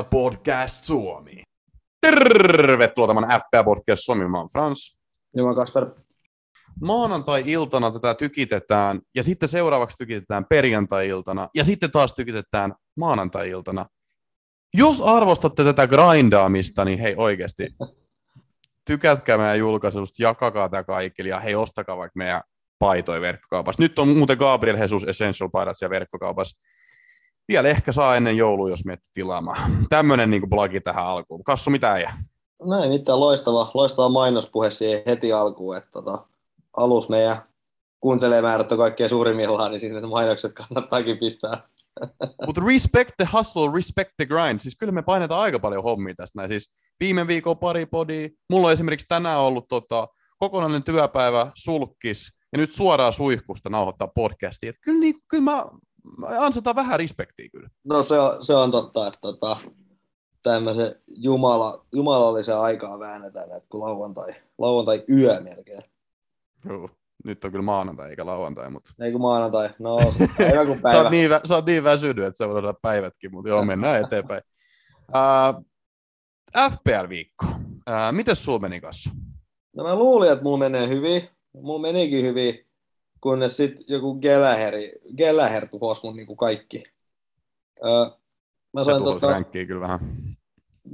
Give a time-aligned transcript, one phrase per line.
[0.00, 1.42] FPL Podcast Suomi.
[2.00, 4.28] Tervetuloa tämän FPL Podcast Suomi.
[4.28, 4.98] Mä oon Frans.
[5.36, 5.86] Ja mä Kasper.
[6.82, 13.86] Maanantai-iltana tätä tykitetään, ja sitten seuraavaksi tykitetään perjantai-iltana, ja sitten taas tykitetään maanantai-iltana.
[14.74, 17.68] Jos arvostatte tätä grindaamista, niin hei oikeasti,
[18.86, 22.40] tykätkää meidän julkaisusta, jakakaa tämä kaikille, ja hei ostakaa vaikka meidän
[22.78, 23.82] paitoja verkkokaupassa.
[23.82, 26.60] Nyt on muuten Gabriel Jesus Essential paidat siellä verkkokaupassa.
[27.48, 29.86] Vielä ehkä saa ennen joulua, jos miettii tilaamaan.
[29.88, 31.44] Tämmöinen niin blogi tähän alkuun.
[31.44, 32.04] Kassu, mitä ei?
[32.62, 36.26] No ei mitään, loistava, loistava mainospuhe siihen heti alkuun, että tota,
[36.76, 37.42] alus meidän
[38.00, 41.68] kuuntelemäärät on kaikkein suurimmillaan, niin sinne mainokset kannattaakin pistää.
[42.46, 44.60] Mutta respect the hustle, respect the grind.
[44.60, 46.48] Siis kyllä me painetaan aika paljon hommia tästä näin.
[46.48, 48.28] Siis viime viikon pari podia.
[48.50, 54.70] Mulla on esimerkiksi tänään ollut tota, kokonainen työpäivä sulkis ja nyt suoraan suihkusta nauhoittaa podcastia.
[54.70, 55.66] Et kyllä, niin, kyllä mä
[56.38, 57.68] ansataan vähän respektiä kyllä.
[57.84, 59.56] No se on, se on totta, että tota,
[60.42, 65.82] tämmöisen jumala, jumalallisen aikaa väännetään, että kun lauantai, lauantai yö melkein.
[66.64, 66.88] Joo.
[67.24, 68.90] Nyt on kyllä maanantai eikä lauantai, mutta...
[69.00, 69.98] Ei kun maanantai, no
[70.38, 70.98] päivä kuin päivä.
[70.98, 74.42] sä, oot niin, sä oot niin väsynyt, että unohdat päivätkin, mutta joo, mennään eteenpäin.
[75.08, 75.64] Uh,
[76.70, 77.46] FPL-viikko.
[77.46, 79.10] Uh, miten sulla meni kanssa?
[79.76, 81.28] No mä luulin, että mulla menee hyvin.
[81.52, 82.66] Mulla menikin hyvin,
[83.20, 86.84] kunnes sitten joku Gelaheri, Gelaher tuhosi mun niinku kaikki.
[87.80, 88.20] Uh,
[88.72, 89.44] mä sain tota...
[89.66, 90.36] kyllä vähän.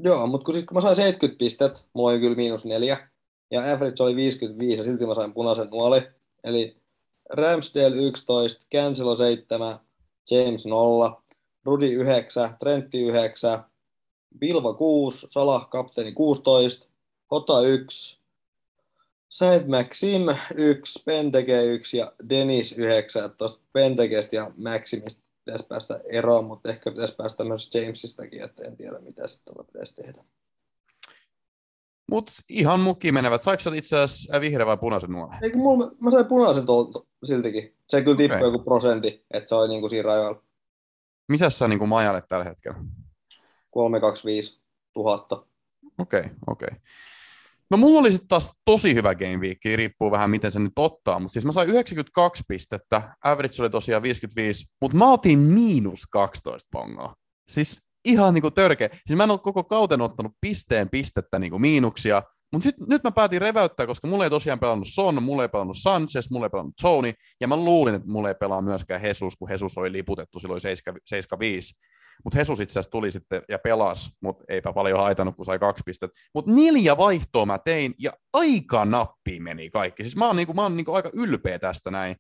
[0.03, 3.09] Joo, mutta kun, sit, kun mä sain 70 pistet, mulla oli kyllä miinus neljä,
[3.51, 6.03] ja average oli 55, ja silti mä sain punaisen nuoli.
[6.45, 6.77] Eli
[7.33, 9.79] Ramsdale 11, Cancelo 7,
[10.31, 11.23] James 0,
[11.65, 13.65] Rudi 9, Trentti 9,
[14.39, 16.87] Bilva 6, Salah kapteeni 16,
[17.31, 18.16] Hota 1,
[19.29, 20.23] Saint Maxim
[20.55, 23.31] 1, Penteke 1 ja Dennis 9.
[23.39, 28.77] Tuosta Pentekestä ja Maximista pitäisi päästä eroon, mutta ehkä pitäisi päästä myös Jamesistakin, että en
[28.77, 30.25] tiedä mitä sitten pitäisi tehdä.
[32.11, 33.43] Mutta ihan mukki menevät.
[33.43, 35.39] Saiko sä itse asiassa vihreä vai punaisen nuolen?
[35.43, 37.77] Eikö mulla, mä sain punaisen tuolta siltikin.
[37.89, 38.49] Se kyllä tippui okay.
[38.49, 40.43] joku prosentti, että se oli niinku siinä rajoilla.
[41.29, 42.79] Missä sä niinku majalle tällä hetkellä?
[43.71, 44.61] 325
[44.97, 45.47] 000.
[45.99, 46.69] Okei, okay, okei.
[46.73, 46.79] Okay.
[47.71, 51.19] No mulla oli sitten taas tosi hyvä game week, riippuu vähän miten se nyt ottaa,
[51.19, 56.69] mutta siis mä sain 92 pistettä, average oli tosiaan 55, mutta mä otin miinus 12
[56.73, 57.15] pongoa.
[57.49, 58.89] Siis ihan niinku törkeä.
[59.07, 62.23] Siis mä en ole koko kauten ottanut pisteen pistettä niinku miinuksia,
[62.53, 65.77] mutta nyt, nyt mä päätin reväyttää, koska mulla ei tosiaan pelannut Son, mulla ei pelannut
[65.77, 69.51] Sanchez, mulla ei pelannut Tony, ja mä luulin, että mulla ei pelaa myöskään Jesus, kun
[69.51, 71.75] Jesus oli liputettu silloin 75.
[72.25, 75.83] Mutta Jesus itse asiassa tuli sitten ja pelasi, mutta eipä paljon haitannut, kun sai kaksi
[75.87, 76.21] pistettä.
[76.35, 80.05] Mutta neljä vaihtoa mä tein, ja aika nappi meni kaikki.
[80.05, 82.17] Siis mä oon, niinku, mä oon niinku aika ylpeä tästä näin.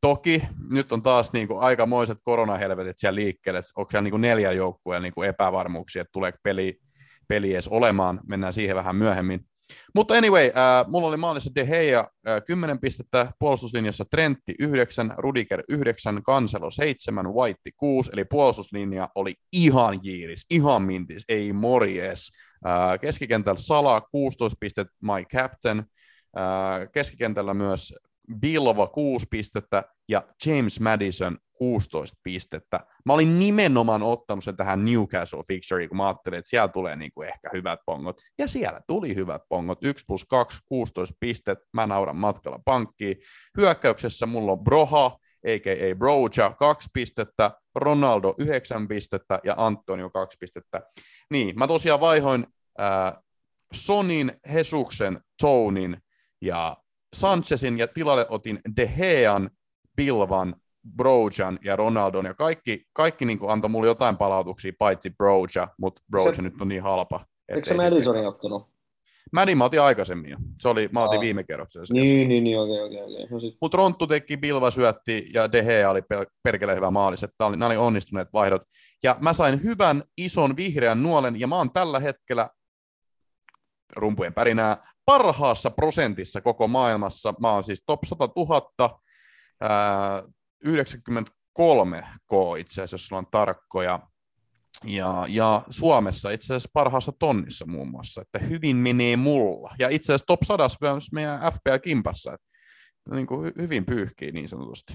[0.00, 5.22] Toki nyt on taas niinku aikamoiset koronahelvetit siellä liikkeelle, onko siellä niinku neljä joukkueen niinku
[5.22, 6.78] epävarmuuksia, että tulee peli,
[7.28, 9.49] peli edes olemaan, mennään siihen vähän myöhemmin.
[9.94, 15.62] Mutta anyway, äh, mulla oli maalissa De Gea äh, 10 pistettä, puolustuslinjassa Trentti 9, Rudiger
[15.68, 22.30] 9, Kanselo 7, White 6, eli puolustuslinja oli ihan jiiris, ihan mintis, ei morjes.
[22.66, 25.78] Äh, keskikentällä Sala 16 pistettä, my captain.
[25.78, 27.94] Äh, keskikentällä myös
[28.40, 32.80] Bilva 6 pistettä ja James Madison 16 pistettä.
[33.04, 37.12] Mä olin nimenomaan ottanut sen tähän Newcastle fixtureen, kun mä ajattelin, että siellä tulee niin
[37.14, 38.20] kuin ehkä hyvät pongot.
[38.38, 39.78] Ja siellä tuli hyvät pongot.
[39.84, 41.66] 1 plus 2, 16 pistettä.
[41.72, 43.16] Mä nauran matkalla pankkiin.
[43.56, 45.94] Hyökkäyksessä mulla on Broha, a.k.a.
[45.96, 50.82] Broja, 2 pistettä, Ronaldo 9 pistettä ja Antonio 2 pistettä.
[51.30, 52.46] Niin, mä tosiaan vaihoin
[52.80, 53.12] äh,
[53.72, 55.96] Sonin, Hesuksen, Tonin
[56.40, 56.76] ja
[57.14, 59.50] Sanchezin ja tilalle otin De Gean,
[59.96, 60.54] Bilvan,
[60.96, 66.34] Brojan ja Ronaldon, ja kaikki, kaikki niin antoi mulle jotain palautuksia, paitsi Broja, mutta Broja
[66.34, 67.24] se, nyt on niin halpa.
[67.48, 68.70] Eikö se Madisonin ottanut?
[69.32, 70.36] Madin mä otin aikaisemmin jo.
[70.60, 71.20] Se oli, mä otin Aa.
[71.20, 71.94] viime kerroksessa.
[71.94, 73.26] Niin, niin, niin, okei, okei, okei.
[73.30, 73.54] No sit...
[73.60, 76.02] Mutta Ronttu teki, Bilva syötti ja De Gea oli
[76.42, 77.22] perkele hyvä maalis.
[77.22, 78.62] Että oli, nämä oli onnistuneet vaihdot.
[79.02, 82.48] Ja mä sain hyvän, ison, vihreän nuolen, ja mä oon tällä hetkellä
[83.96, 87.34] rumpujen pärinää parhaassa prosentissa koko maailmassa.
[87.40, 89.00] Mä oon siis top 100 000,
[89.60, 90.22] ää,
[90.64, 94.00] 93 K itse asiassa, jos sulla on tarkkoja.
[94.84, 99.74] Ja, ja Suomessa itse asiassa parhaassa tonnissa muun muassa, että hyvin menee mulla.
[99.78, 102.46] Ja itse asiassa top 100 myös meidän FPA-kimpassa, että
[103.14, 104.94] niin kuin hyvin pyyhkii niin sanotusti.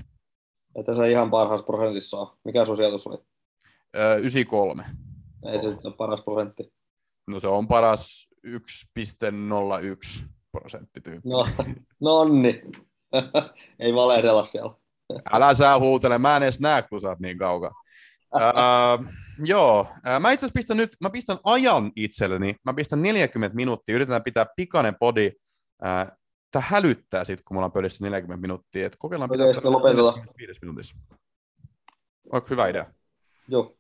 [0.76, 2.38] Että se ihan parhaassa prosentissa on.
[2.44, 3.18] Mikä sun sijoitus oli?
[3.98, 4.86] Öö, 93.
[5.46, 6.74] Ei se sitten ole paras prosentti.
[7.28, 11.30] No se on paras 1,01 prosenttityyppi.
[11.30, 11.46] No,
[12.00, 12.62] nonni.
[13.80, 14.76] Ei valehdella siellä.
[15.32, 17.72] Älä sä huutele, mä en edes näe, kun sä oot niin kaukaa.
[18.36, 19.06] uh,
[19.46, 19.88] joo,
[20.20, 24.46] mä itse asiassa pistän nyt, mä pistän ajan itselleni, mä pistän 40 minuuttia, yritetään pitää
[24.56, 25.32] pikainen podi,
[25.84, 26.18] uh,
[26.52, 30.28] tää hälyttää sit, kun mulla on pöydässä 40 minuuttia, että kokeillaan Okei, sitten lopetetaan.
[30.38, 30.96] 5 minuutissa.
[32.32, 32.86] Onko hyvä idea?
[33.48, 33.78] Joo.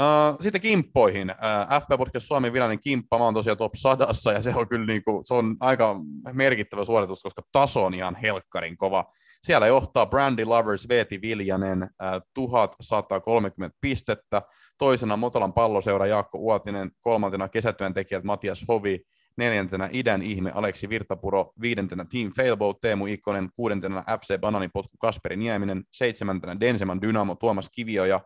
[0.00, 1.30] Uh, sitten kimppoihin.
[1.30, 4.86] Uh, FP Podcast Suomen virallinen kimppa, mä oon tosiaan top sadassa ja se on kyllä
[4.86, 5.96] niinku, se on aika
[6.32, 9.04] merkittävä suoritus, koska taso on ihan helkkarin kova.
[9.42, 14.42] Siellä johtaa Brandy Lovers Veeti Viljanen uh, 1130 pistettä,
[14.78, 19.00] toisena Motolan palloseura Jaakko Uotinen, kolmantena kesätyöntekijät Matias Hovi,
[19.36, 25.84] neljäntenä idän ihme Aleksi Virtapuro, viidentenä Team Failboat Teemu Ikkonen, kuudentena FC Bananipotku Kasperi Nieminen,
[25.92, 28.20] seitsemäntenä Denseman Dynamo Tuomas Kivio ja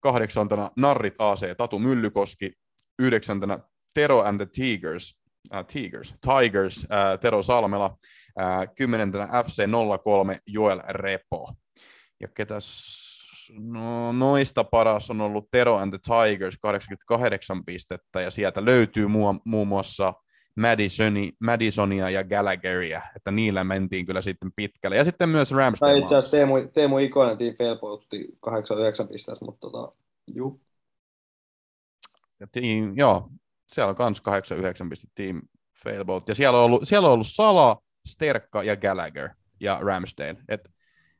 [0.00, 2.52] kahdeksantena Narrit AC Tatu Myllykoski,
[2.98, 3.58] yhdeksäntenä
[3.94, 5.20] Tero and the Tigers,
[5.54, 7.96] äh, Tigers, Tigers äh, Tero Salmela,
[8.40, 9.62] äh, kymmenentenä FC
[10.04, 11.52] 03 Joel Repo.
[12.20, 13.08] Ja ketäs
[13.52, 18.20] No, noista paras on ollut Tero and the Tigers 88 pistettä.
[18.20, 20.14] Ja sieltä löytyy muu, muun muassa
[20.58, 24.96] Madisoni, Madisonia ja Gallagheria, että niillä mentiin kyllä sitten pitkälle.
[24.96, 25.92] Ja sitten myös Ramsdale.
[25.92, 29.92] Tai itse asiassa Teemu, Teemu Ikonen Team Failboatti 89 pistettä, mutta tota,
[30.34, 30.60] juu.
[32.40, 33.30] Ja team, joo,
[33.66, 35.42] siellä on myös 89 pistettä Team
[35.82, 36.28] Failboat.
[36.28, 39.28] Ja siellä on ollut, siellä on ollut Sala, Sterkka ja Gallagher
[39.60, 40.36] ja Ramsdale.
[40.48, 40.70] Et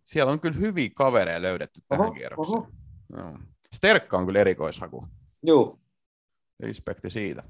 [0.04, 2.58] siellä on kyllä hyviä kavereja löydetty tähän Oho, kierrokseen.
[2.58, 2.68] oho.
[3.16, 3.38] Joo.
[3.74, 5.04] Sterkka on kyllä erikoishaku.
[5.46, 5.80] Juu.
[6.60, 7.42] Respekti siitä.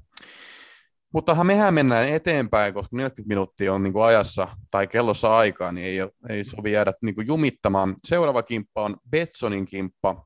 [1.13, 5.87] Mutta mehän mennään eteenpäin, koska 40 minuuttia on niin kuin ajassa tai kellossa aikaa, niin
[5.87, 5.97] ei,
[6.29, 7.95] ei sovi jäädä niin kuin jumittamaan.
[8.07, 10.25] Seuraava kimppa on Betsonin kimppa,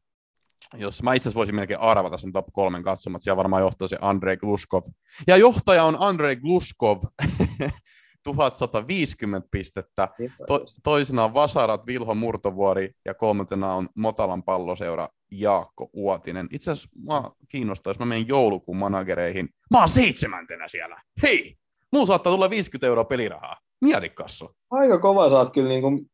[0.78, 3.98] jos mä itse asiassa voisin melkein arvata sen top kolmen katsomat, siellä varmaan johtaa se
[4.02, 4.84] Andrei Gluskov.
[5.28, 6.98] Ja johtaja on Andrei Gluskov,
[8.24, 10.10] 1150 pistettä.
[10.48, 16.48] To- toisena on Vasarat Vilho Murtovuori ja kolmantena on Motalan palloseura Jaakko Uotinen.
[16.52, 19.50] Itse asiassa mä kiinnostaa, jos mä menen joulukuun managereihin.
[19.72, 21.02] Mä oon seitsemäntenä siellä.
[21.24, 21.56] Hei!
[21.92, 23.58] Mulla saattaa tulla 50 euroa pelirahaa.
[23.82, 24.56] Mieti kassu.
[24.72, 26.06] Aika kova oot kyllä niinku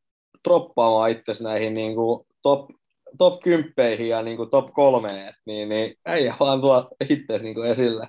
[0.47, 2.69] droppaamaan itsesi näihin niinku top,
[3.17, 8.07] top 10 ja niinku top kolmeen, et niin, niin äijä vaan tuo itsesi niinku esille.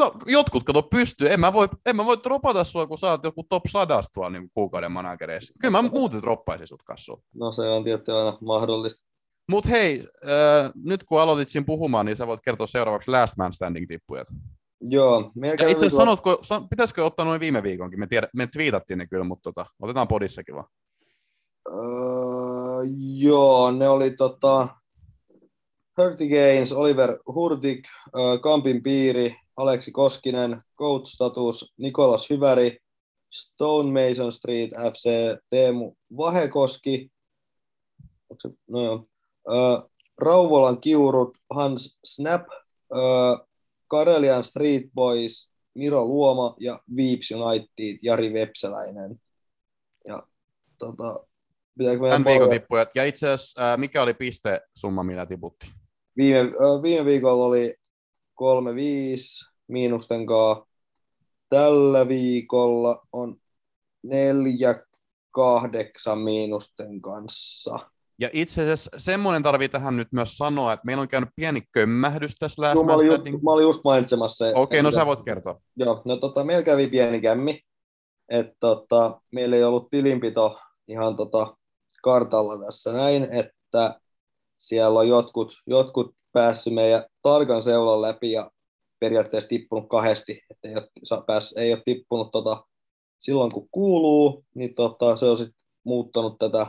[0.00, 1.32] No, jotkut kato pystyy.
[1.32, 4.30] En mä voi, en mä voi dropata sua, kun sä oot joku top 100 tuolla
[4.30, 5.54] niin kuukauden managereissa.
[5.60, 7.24] Kyllä mä muuten droppaisin sut kassu.
[7.34, 9.06] No se on tietysti aina mahdollista.
[9.50, 13.52] Mut hei, äh, nyt kun aloitit siinä puhumaan, niin sä voit kertoa seuraavaksi Last Man
[13.52, 14.28] Standing tippujat.
[14.80, 15.32] Joo.
[15.42, 18.00] Ja itse asiassa sanotko, sa- pitäisikö ottaa noin viime viikonkin?
[18.00, 20.66] Me, tiedä, me twiitattiin ne kyllä, mutta tota, otetaan podissakin vaan.
[21.68, 21.76] Öö,
[23.16, 24.68] joo, ne oli tota,
[25.98, 27.84] Hurty Gaines, Oliver Hurtik,
[28.18, 32.78] öö, Kampin piiri, Aleksi Koskinen, Coach Status, Nikolas Hyväri,
[33.32, 35.08] Stone Mason Street FC,
[35.50, 37.10] Teemu Vahekoski,
[38.70, 39.06] no joo,
[39.52, 42.42] öö, Rauvolan Kiurut, Hans Snap,
[43.88, 49.20] Karelian Street Boys, Miro Luoma ja Viips United, Jari Vepseläinen.
[50.08, 50.22] Ja
[50.78, 51.26] tota,
[51.78, 52.90] pitääkö meidän Tämän viikon tippujat.
[52.94, 55.66] Ja itse asiassa, äh, mikä oli piste summa, millä tiputti?
[56.16, 56.40] Viime,
[56.82, 57.74] viime viikolla oli
[58.34, 60.66] 3-5 miinusten kaa.
[61.48, 63.36] Tällä viikolla on
[64.06, 64.10] 4-8
[66.24, 67.78] miinusten kanssa.
[68.18, 72.34] Ja itse asiassa semmoinen tarvii tähän nyt myös sanoa, että meillä on käynyt pieni kömmähdys
[72.34, 73.42] tässä Last Joo, mä, olin just, Standing.
[73.42, 74.52] mä olin just mainitsemassa se.
[74.56, 75.60] Okei, no että- sä voit kertoa.
[75.76, 77.60] Joo, no tota, meillä kävi pieni kämmi,
[78.28, 80.58] että tota, meillä ei ollut tilinpito
[80.88, 81.56] ihan tota,
[82.02, 84.00] kartalla tässä näin, että
[84.58, 88.50] siellä on jotkut, jotkut päässyt meidän tarkan seulan läpi ja
[89.00, 92.64] periaatteessa tippunut kahdesti, että ei ole, pääs, ei ole tippunut tota,
[93.18, 95.54] silloin kun kuuluu, niin tota, se on sit
[95.84, 96.66] muuttanut tätä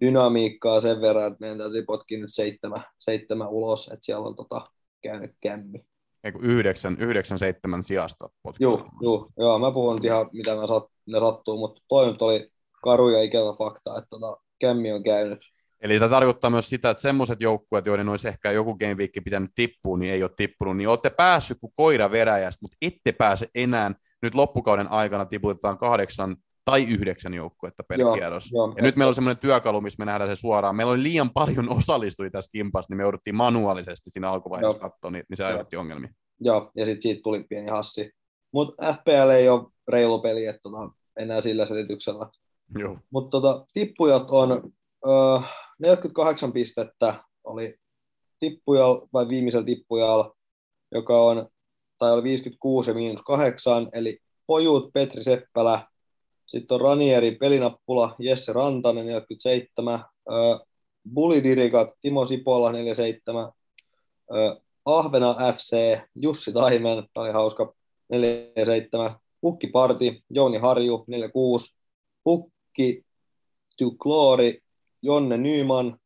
[0.00, 4.66] dynamiikkaa sen verran, että meidän täytyy potkia nyt seitsemän, seitsemän ulos, että siellä on tota,
[5.02, 5.86] käynyt kämmi.
[6.24, 8.28] Ei kun yhdeksän, yhdeksän seitsemän sijasta.
[8.60, 12.22] Joo, joo, joo, mä puhun nyt ihan mitä mä sat, ne sattuu, mutta toi nyt
[12.22, 12.50] oli
[12.82, 15.40] karu ja ikävä fakta, että tota, kämmi on käynyt.
[15.80, 19.50] Eli tämä tarkoittaa myös sitä, että semmoiset joukkueet, joiden olisi ehkä joku game week pitänyt
[19.54, 23.92] tippua, niin ei ole tippunut, niin olette päässyt kuin koira veräjästä, mutta ette pääse enää.
[24.22, 28.52] Nyt loppukauden aikana tiputetaan kahdeksan tai yhdeksän joukkuetta per Joo, kierros.
[28.52, 28.74] joo.
[28.76, 30.76] Ja nyt meillä on semmoinen työkalu, missä me nähdään se suoraan.
[30.76, 35.24] Meillä oli liian paljon osallistujia tässä kimpassa, niin me jouduttiin manuaalisesti siinä alkuvaiheessa katsoa, niin,
[35.28, 36.10] niin se aiheutti ongelmia.
[36.40, 38.10] Joo, ja sitten siitä tuli pieni hassi.
[38.52, 42.26] Mutta FPL ei ole reilu peli, että tota, enää sillä selityksellä.
[43.10, 44.72] Mutta tota, tippujat on
[45.06, 45.40] ö,
[45.78, 47.78] 48 pistettä oli
[48.38, 50.36] tippujal, vai viimeisellä tippujalla,
[50.92, 51.48] joka on,
[51.98, 55.86] tai oli 56 ja miinus 8, eli Pojut, Petri Seppälä,
[56.46, 60.32] sitten on Ranieri, pelinappula, Jesse Rantanen 47, ö,
[61.14, 63.52] Bulidirikat, Timo Sipola 47,
[64.34, 67.74] ö, Ahvena FC, Jussi Taimen, oli hauska,
[68.08, 71.76] 47, Pukki Parti, Jouni Harju, 46,
[72.24, 73.06] Pukki
[73.76, 74.62] Tyklori,
[75.02, 75.98] Jonne Nyman,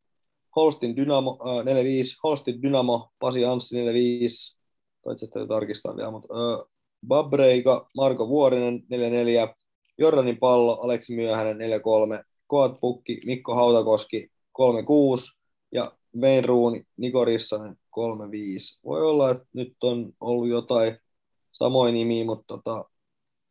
[0.56, 4.58] Holstin Dynamo, äh, 45, Holstin Dynamo, Pasi Anssi 45,
[5.02, 6.66] toivottavasti täytyy tarkistaa vielä, mutta äh,
[7.06, 9.54] Babreika, Marko Vuorinen 44,
[9.98, 15.38] Jordanin pallo, Aleksi Myöhänen 43, Koat Pukki, Mikko Hautakoski 36
[15.72, 15.92] ja
[16.46, 18.80] Ruuni, Niko Rissanen 35.
[18.84, 20.96] Voi olla, että nyt on ollut jotain
[21.52, 22.84] samoin nimiä, mutta tota,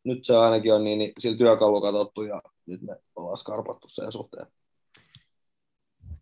[0.04, 4.12] nyt se ainakin on niin, niin sillä työkalu katsottu ja nyt me ollaan skarpattu sen
[4.12, 4.48] suhteen.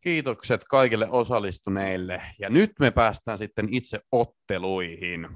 [0.07, 2.21] Kiitokset kaikille osallistuneille.
[2.39, 5.27] Ja nyt me päästään sitten itse otteluihin.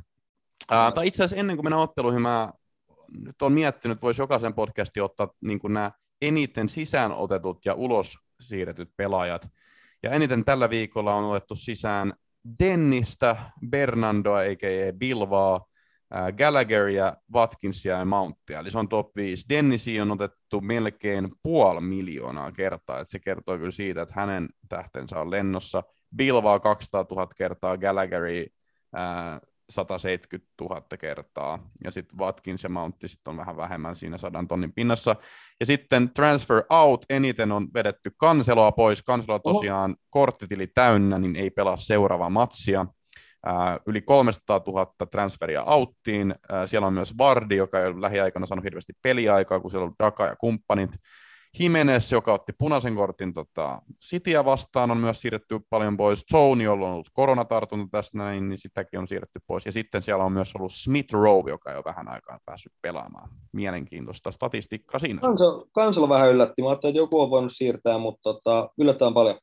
[0.69, 2.51] Ää, tai itse asiassa ennen kuin mennään otteluihin, mä
[3.17, 7.73] nyt on miettinyt, että voisi jokaisen podcastin ottaa niin kuin nämä eniten sisään otetut ja
[7.73, 9.49] ulos siirretyt pelaajat.
[10.03, 12.13] Ja eniten tällä viikolla on otettu sisään
[12.59, 13.35] Dennistä,
[13.69, 14.93] Bernardoa, a.k.a.
[14.93, 15.65] Bilvaa,
[16.37, 19.45] Gallagheria, Watkinsia ja Mountia, eli se on top 5.
[19.49, 25.19] Dennisi on otettu melkein puoli miljoonaa kertaa, että se kertoo kyllä siitä, että hänen tähtensä
[25.19, 25.83] on lennossa.
[26.15, 28.47] Bilvaa 200 000 kertaa, Gallagheri
[29.69, 34.73] 170 000 kertaa, ja sitten Watkins ja Mountti sitten on vähän vähemmän siinä sadan tonnin
[34.73, 35.15] pinnassa.
[35.59, 41.49] Ja sitten transfer out, eniten on vedetty kanseloa pois, kanseloa tosiaan korttitili täynnä, niin ei
[41.49, 42.85] pelaa seuraavaa matsia.
[43.87, 46.35] Yli 300 000 transferia auttiin.
[46.65, 50.25] Siellä on myös Vardi, joka ei ole lähiaikana saanut hirveästi peliaikaa, kun siellä on Daka
[50.25, 50.91] ja kumppanit.
[51.59, 56.25] Jimenez, joka otti punaisen kortin tota, Cityä vastaan, on myös siirretty paljon pois.
[56.31, 59.65] Zone, jolla on ollut koronatartunta tästä näin, niin sitäkin on siirretty pois.
[59.65, 63.29] Ja sitten siellä on myös ollut Smith Rowe, joka ei ole vähän aikaa päässyt pelaamaan.
[63.53, 65.21] Mielenkiintoista statistiikkaa siinä.
[65.21, 66.61] Kansalo, kansalo vähän yllätti.
[66.61, 69.37] Mä ajattelin, että joku on voinut siirtää, mutta tota, yllättävän paljon.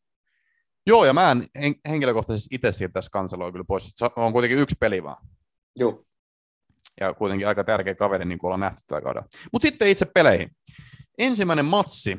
[0.88, 3.92] Joo, ja mä en henkilökohtaisesti itse siirtäisi kanseloa kyllä pois.
[3.97, 5.26] Se on kuitenkin yksi peli vaan.
[5.76, 6.04] Joo.
[7.00, 9.28] Ja kuitenkin aika tärkeä kaveri, niin kuin ollaan nähty tällä kaudella.
[9.52, 10.50] Mutta sitten itse peleihin.
[11.18, 12.18] Ensimmäinen matsi,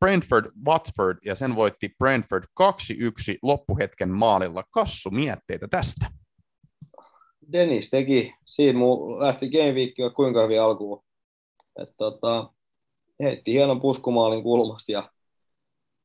[0.00, 2.64] Brentford Watford, ja sen voitti Brentford 2-1
[3.42, 4.64] loppuhetken maalilla.
[4.70, 6.10] Kassu mietteitä tästä.
[7.52, 11.04] Dennis teki, siinä mun lähti Game Week kuinka hyvin alkuun.
[11.78, 12.52] että tota,
[13.22, 15.10] heitti hienon puskumaalin kulmasta ja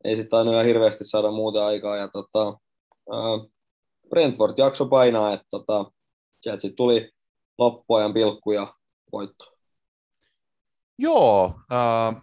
[0.05, 1.97] ei sitten aina ihan hirveästi saada muuta aikaa.
[1.97, 2.57] Ja tota,
[3.13, 3.51] äh,
[4.09, 5.91] Brentford jakso painaa, että tota,
[6.41, 7.12] sieltä sitten tuli
[7.57, 8.74] loppuajan pilkku ja
[9.12, 9.45] voitto.
[11.00, 12.21] Joo, äh,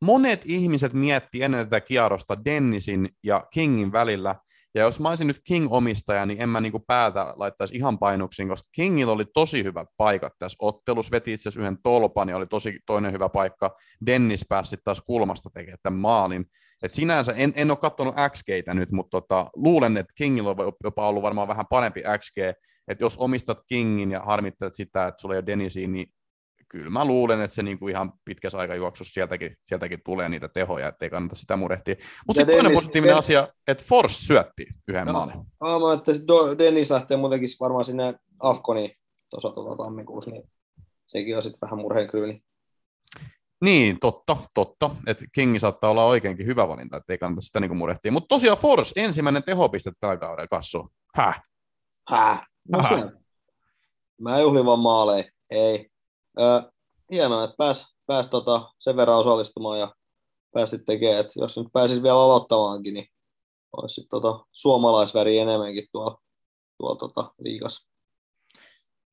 [0.00, 4.34] monet ihmiset mietti ennen tätä kierrosta Dennisin ja Kingin välillä,
[4.74, 8.68] ja jos mä olisin nyt King-omistaja, niin en mä niinku päätä laittaisi ihan painuksiin, koska
[8.72, 12.78] Kingillä oli tosi hyvä paikat tässä ottelussa, veti itse asiassa yhden tolpan ja oli tosi
[12.86, 13.76] toinen hyvä paikka.
[14.06, 16.44] Dennis pääsi taas kulmasta tekemään tämän maalin.
[16.82, 21.08] Et sinänsä en, en ole katsonut XGtä nyt, mutta tota, luulen, että Kingilla on jopa
[21.08, 22.38] ollut varmaan vähän parempi XG.
[22.88, 26.06] Että jos omistat Kingin ja harmittelet sitä, että sulla ei ole Denisiin, niin
[26.68, 31.10] kyllä mä luulen, että se niinku ihan pitkässä aikajuoksussa sieltäkin, sieltäkin tulee niitä tehoja, ettei
[31.10, 31.94] kannata sitä murehtia.
[32.26, 35.34] Mutta sitten toinen positiivinen Dennis, asia, että Force syötti yhden no, maalin.
[35.60, 36.12] Aamu, että
[36.58, 38.90] Dennis lähtee muutenkin varmaan sinne Afkoniin
[39.30, 40.50] tuossa tuota, tammikuussa, niin
[41.06, 42.42] sekin on sitten vähän murheenkryyni.
[43.64, 44.90] Niin, totta, totta.
[45.06, 48.12] Että Kingi saattaa olla oikeinkin hyvä valinta, ettei kannata sitä niinku murehtia.
[48.12, 50.92] Mutta tosiaan Force, ensimmäinen tehopiste tällä kaudella, Kassu.
[51.14, 51.42] Häh?
[52.10, 52.46] Häh?
[52.68, 53.04] No Häh?
[54.20, 55.24] Mä juhlin vaan maaleja.
[55.50, 55.90] Ei.
[56.40, 56.72] Ö,
[57.10, 59.94] hienoa, että pääs, pääs tota sen verran osallistumaan ja
[60.54, 63.06] pääsit tekemään, että jos nyt pääsis vielä aloittamaankin, niin
[63.76, 66.18] olisi sitten tota suomalaisväri enemmänkin tuolla,
[66.78, 67.86] tuolla tota liikas.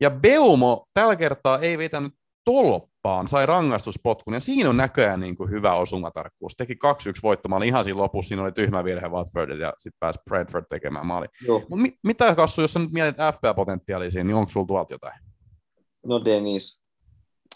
[0.01, 2.13] Ja Beumo tällä kertaa ei vetänyt
[2.45, 6.55] tolppaan, sai rangaistuspotkun, ja siinä on näköjään niin kuin hyvä osumatarkkuus.
[6.57, 6.77] Teki 2-1
[7.23, 11.27] voittomaali ihan siinä lopussa, siinä oli tyhmä virhe Watfordille, ja sitten pääsi Brentford tekemään maali.
[11.69, 15.19] Mut mi- mitä Kassu, jos sä nyt mietit FPA-potentiaalisia, niin onko sulla tuolta jotain?
[16.05, 16.80] No Dennis.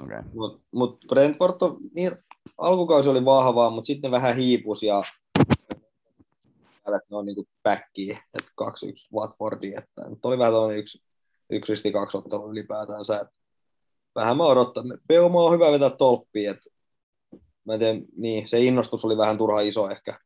[0.04, 0.24] Okay.
[0.34, 2.12] Mutta mut Brentford on, niin,
[2.58, 5.04] alkukausi oli vahvaa, mutta sitten vähän hiipus ja
[6.88, 8.66] ne on niinku päkkiä, että 2-1
[9.14, 11.04] Watfordi, että nyt oli vähän tuollainen yksi,
[11.50, 13.36] yksi risti kaksi ottelu ylipäätänsä, että
[14.16, 14.98] vähän mä odotan.
[15.08, 16.70] Peuma on hyvä vetää tolppiin, että
[17.66, 20.20] mä en tiedä, niin, se innostus oli vähän turha iso ehkä.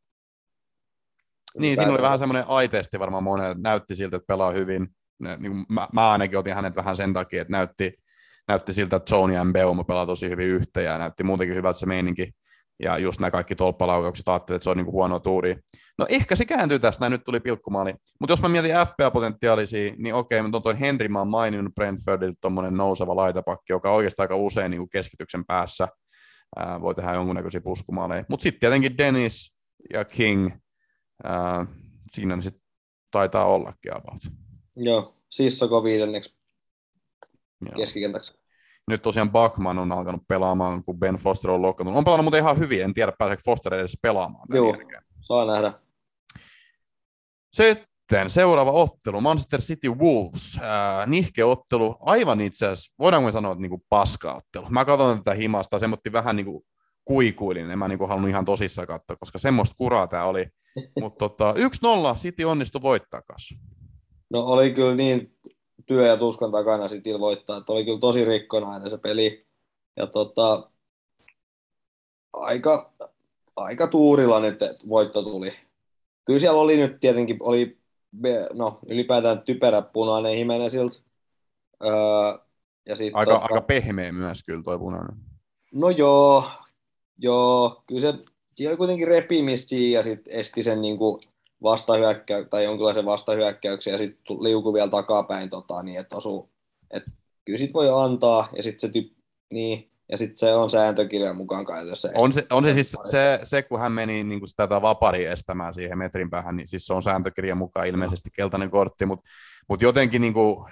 [1.57, 4.95] Niin, siinä oli vähän semmoinen aitesti varmaan monen, näytti siltä, että pelaa hyvin.
[5.19, 7.93] Niin mä, mä ainakin otin hänet vähän sen takia, että näytti,
[8.49, 11.85] näytti siltä, että Sony ja Beuma pelaa tosi hyvin yhteen ja näytti muutenkin hyvältä se
[11.85, 12.31] meininki.
[12.83, 15.57] Ja just nämä kaikki tolppalaukaukset ajattelin, että se on niin huono tuuri.
[15.97, 17.93] No ehkä se kääntyy tästä, näin nyt tuli pilkkumaali.
[18.19, 22.73] Mutta jos mä mietin FPA-potentiaalisia, niin okei, mutta tuon Henry mä oon maininnut Brentfordilta tuommoinen
[22.73, 25.87] nouseva laitapakki, joka on oikeastaan aika usein niin keskityksen päässä.
[26.55, 28.25] Ää, voi tehdä jonkunnäköisiä puskumaaleja.
[28.29, 29.55] Mutta sitten tietenkin Dennis,
[29.93, 30.49] ja King.
[31.23, 31.65] Ää,
[32.11, 32.63] siinä ne sitten
[33.11, 34.21] taitaa ollakin about.
[34.75, 36.39] Joo, Sissoko viidenneksi
[37.75, 38.38] keskikentäksi.
[38.87, 41.97] Nyt tosiaan Buckman on alkanut pelaamaan, kun Ben Foster on loukkaantunut.
[41.97, 44.47] On pelannut muuten ihan hyvin, en tiedä pääseekö Foster edes pelaamaan.
[44.53, 44.75] Joo.
[44.75, 45.03] jälkeen.
[45.21, 45.73] Saa nähdä.
[47.51, 53.51] Sitten seuraava ottelu, Manchester City Wolves, äh, nihke ottelu, aivan itse asiassa, voidaanko me sanoa,
[53.51, 54.69] että niinku paska-ottelu.
[54.69, 56.65] Mä katson tätä himasta, se otti vähän niinku
[57.05, 60.45] kuikuilin, en mä niinku halunnut ihan tosissaan katsoa, koska semmoista kuraa tää oli.
[61.01, 61.53] Mutta tota,
[62.13, 63.55] 1-0 City onnistui voittaa kanssa.
[64.29, 65.37] No oli kyllä niin
[65.89, 69.45] työ ja tuskan takana sitten voittaa, että oli kyllä tosi rikkonainen se peli.
[69.97, 70.69] Ja tota,
[72.33, 72.93] aika,
[73.55, 75.53] aika tuurilla nyt voitto tuli.
[76.25, 77.77] Kyllä siellä oli nyt tietenkin, oli
[78.53, 80.97] no, ylipäätään typerä punainen Jimeneziltä.
[81.85, 81.91] Öö,
[82.89, 85.17] ja sit, Aika, tota, aika pehmeä myös kyllä toi punainen.
[85.73, 86.43] No joo,
[87.17, 88.13] joo, kyllä se,
[88.55, 91.19] siinä oli kuitenkin repimistä ja sitten esti sen niinku
[91.63, 96.49] vastahyökkäy, tai jonkinlaisen vastahyökkäyksen ja sitten liuku vielä takapäin, tota, niin että osuu.
[96.91, 97.03] Et
[97.45, 99.13] kyllä sit voi antaa ja sitten se, typ,
[99.53, 102.95] niin, ja sit se on sääntökirjan mukaan kai, jos se On se, on se siis
[103.03, 106.87] se, se, kun hän meni niin kuin sitä vapari estämään siihen metrin päähän, niin siis
[106.87, 109.29] se on sääntökirjan mukaan ilmeisesti keltainen kortti, mutta
[109.69, 110.65] mut jotenkin niin kuin,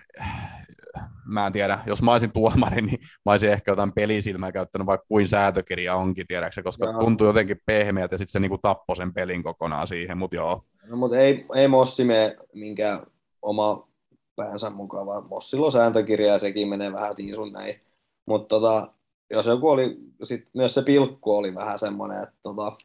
[1.25, 5.07] mä en tiedä, jos mä olisin tuomari, niin mä olisin ehkä jotain pelisilmää käyttänyt, vaikka
[5.07, 6.99] kuin sääntökirja onkin, tiedäksä, koska Joo.
[6.99, 10.63] tuntuu jotenkin pehmeältä ja sitten se niin kuin tappoi sen pelin kokonaan siihen, mutta joo.
[10.87, 12.99] No, mutta ei, ei Mossi mene minkään
[13.41, 13.87] oma
[14.35, 17.81] päänsä mukaan, vaan Mossilla on sääntökirja ja sekin menee vähän tiisun näin.
[18.25, 18.93] Mutta tota,
[19.29, 22.77] jos joku oli, sit myös se pilkku oli vähän semmoinen, että tota,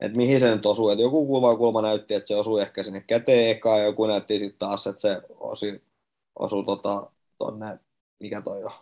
[0.00, 0.92] et mihin se nyt osui.
[0.92, 4.38] Et joku kuva kulma näytti, että se osui ehkä sinne käteen ekaan, ja joku näytti
[4.38, 5.82] sitten taas, että se osi,
[6.38, 7.78] osui tota, tonne,
[8.20, 8.72] mikä toi on,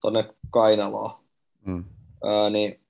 [0.00, 1.10] tonne kainaloon.
[1.66, 1.84] Mm.
[2.24, 2.80] Ää, niin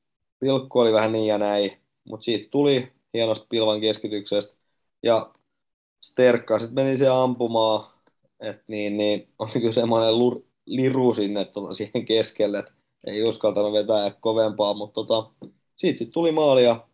[0.41, 1.73] pilkku oli vähän niin ja näin,
[2.09, 4.55] mutta siitä tuli hienosta pilvan keskityksestä.
[5.03, 5.31] Ja
[6.01, 7.91] Sterkka sitten meni se ampumaan,
[8.41, 12.73] että niin, niin oli kyllä semmoinen lur, liru sinne tota, siihen keskelle, että
[13.07, 15.31] ei uskaltanut vetää kovempaa, mutta tota,
[15.77, 16.89] siitä sitten tuli maali ja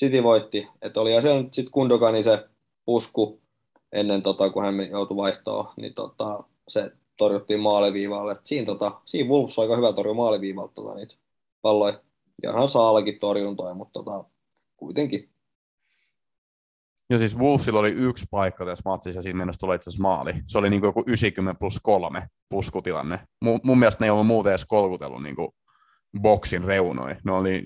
[0.00, 0.68] City voitti.
[0.82, 2.48] Että oli siellä nyt sitten Kundokani se
[2.84, 3.40] pusku
[3.92, 8.32] ennen tota, kun hän joutui vaihtoon, niin tota, se torjuttiin maaliviivalle.
[8.32, 11.14] Et siinä, tota, siinä Wolves on aika hyvä torjua maaliviivalta tota, niitä
[11.62, 12.00] palloja.
[12.42, 14.24] Ja onhan Saalakin torjuntoja, mutta tota,
[14.76, 15.33] kuitenkin.
[17.14, 20.32] Ja siis Wolvesilla oli yksi paikka tässä matsissa ja siinä mennessä tulee itse asiassa maali.
[20.46, 23.20] Se oli niin kuin joku 90 plus 3 puskutilanne.
[23.42, 25.48] Mun, mun mielestä ne ei ollut muuten edes kolkutellut niin kuin
[26.20, 27.16] boksin reunoin.
[27.24, 27.64] Ne oli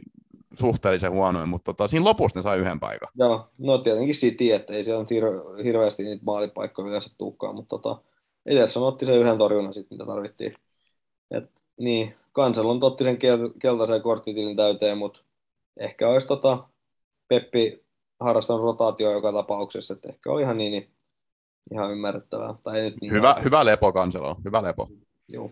[0.55, 3.09] suhteellisen huonoja, mutta tota, siinä lopussa ne sai yhden paikan.
[3.15, 7.79] Joo, no tietenkin City, että ei siellä nyt hir- hirveästi niitä maalipaikkoja yleensä tulekaan, mutta
[7.79, 8.03] tota,
[8.47, 10.55] Ederson otti sen yhden torjunnan sitten, mitä tarvittiin.
[11.31, 15.21] Et, niin, Kanselon otti sen kel- keltaisen korttitilin täyteen, mutta
[15.77, 16.69] ehkä olisi tota,
[17.29, 17.88] Peppi
[18.21, 20.91] harrastanut rotaatio joka tapauksessa, että ehkä oli ihan niin, niin
[21.73, 22.55] ihan ymmärrettävää.
[22.63, 24.89] Tai ei nyt niin Hyvä, hyvä lepo kanselo, hyvä lepo.
[25.29, 25.51] Joo.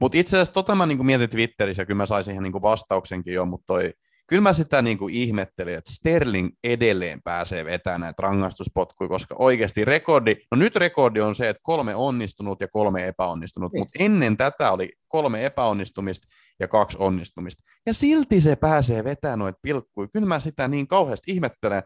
[0.00, 3.34] Mutta itse asiassa tota mä niinku mietin Twitterissä, ja kyllä mä sain siihen niinku vastauksenkin
[3.34, 3.92] jo, mutta toi,
[4.28, 10.36] kyllä mä sitä niinku ihmettelin, että Sterling edelleen pääsee vetämään näitä rangaistuspotkuja, koska oikeasti rekordi,
[10.52, 13.80] no nyt rekordi on se, että kolme onnistunut ja kolme epäonnistunut, Niin.
[13.80, 16.28] mutta ennen tätä oli kolme epäonnistumista
[16.60, 17.62] ja kaksi onnistumista.
[17.86, 20.08] Ja silti se pääsee vetämään noita pilkkuja.
[20.08, 21.82] Kyllä mä sitä niin kauheasti ihmettelen,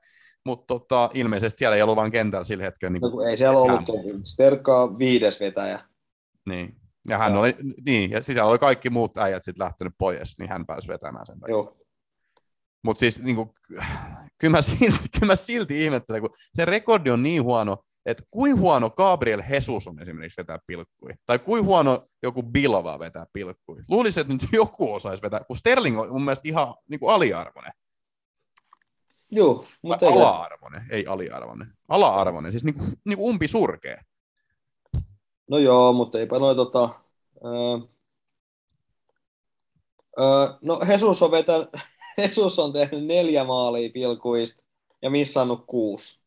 [0.46, 2.92] mutta tota, ilmeisesti siellä ei ollut vaan kentällä sillä hetkellä.
[2.92, 3.80] Niin No, ei siellä ollut,
[4.24, 5.80] Sterkka on viides vetäjä.
[6.48, 6.76] niin.
[7.08, 7.40] Ja hän Joo.
[7.42, 11.26] oli, niin, ja sisällä oli kaikki muut äijät sitten lähtenyt pois, niin hän pääsi vetämään
[11.26, 11.52] sen takia.
[11.52, 11.76] Joo.
[12.82, 13.50] Mutta siis niin kuin,
[14.38, 18.58] kyllä, mä silti, kyllä mä silti ihmettelen, kun se rekordi on niin huono, että kuin
[18.58, 21.10] huono Gabriel Jesus on esimerkiksi vetää pilkkui.
[21.26, 23.82] Tai kuin huono joku Bilva vetää pilkkui.
[23.88, 27.72] Luulisin, että nyt joku osaisi vetää, kun Sterling on mun mielestä ihan niin kuin aliarvoinen.
[29.30, 31.72] Joo, mutta ei, Ala-arvoinen, ei aliarvoinen.
[31.88, 34.02] Ala-arvoinen, siis niin kuin, niin kuin umpi surkea.
[35.50, 36.88] No joo, mutta eipä noi tota...
[37.44, 37.88] Öö,
[40.20, 41.68] öö, no Jesus on, vetänyt,
[42.18, 44.62] Jesus on tehnyt neljä maalia pilkuista
[45.02, 46.22] ja missannut kuusi.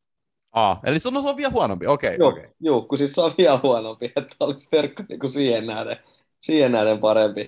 [0.52, 2.15] Ah, eli se on, no, se on vielä huonompi, okei.
[2.19, 2.50] Joo, okei.
[2.60, 5.98] joo, kun siis se on vielä huonompi, että olisi Terkka niin siihen nähden,
[6.39, 7.48] siihen nähden parempi.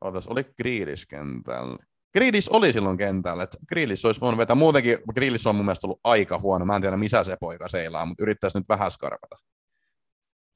[0.00, 1.76] Ootas, oli Grealish kentällä.
[2.12, 4.56] Grealish oli silloin kentällä, että Grealish olisi voinut vetää.
[4.56, 6.64] Muutenkin Grealish on mun mielestä ollut aika huono.
[6.64, 9.36] Mä en tiedä, missä se poika seilaa, mutta yrittäisi nyt vähän skarpata.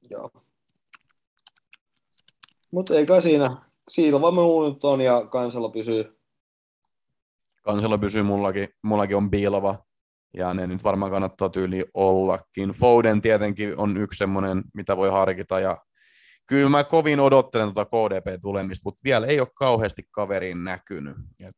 [0.09, 0.29] Joo.
[2.71, 3.61] Mutta ei kai siinä.
[3.89, 6.19] Silva muut on ja kansalla pysyy.
[7.61, 9.75] Kansella pysyy mullakin, mullakin on Bilva,
[10.37, 12.69] ja ne nyt varmaan kannattaa tyyli ollakin.
[12.69, 15.77] Foden tietenkin on yksi semmoinen, mitä voi harkita, ja
[16.45, 21.17] kyllä mä kovin odottelen tuota KDP tulemista, mutta vielä ei ole kauheasti kaveriin näkynyt.
[21.39, 21.55] Et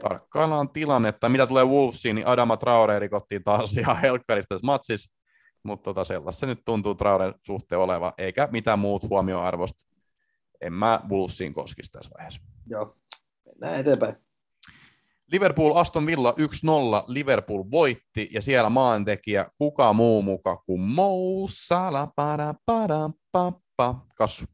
[0.00, 1.28] Tarkkaillaan tilannetta.
[1.28, 5.12] Mitä tulee Wolvesiin, niin Adama Traore rikottiin taas ihan helkkarista tässä matsissa,
[5.62, 9.93] mutta tota sellaista se nyt tuntuu Traoren suhteen oleva, eikä mitään muut huomioarvosta.
[10.64, 12.42] En mä Wolvesiin koskisi tässä vaiheessa.
[12.66, 12.96] Joo,
[13.46, 14.16] mennään eteenpäin.
[15.32, 16.34] Liverpool Aston Villa 1-0,
[17.06, 21.12] Liverpool voitti ja siellä maantekijä kuka muu muka kuin Mo
[21.48, 23.10] Salah, pada, pada,
[23.76, 24.44] pa, Kassu.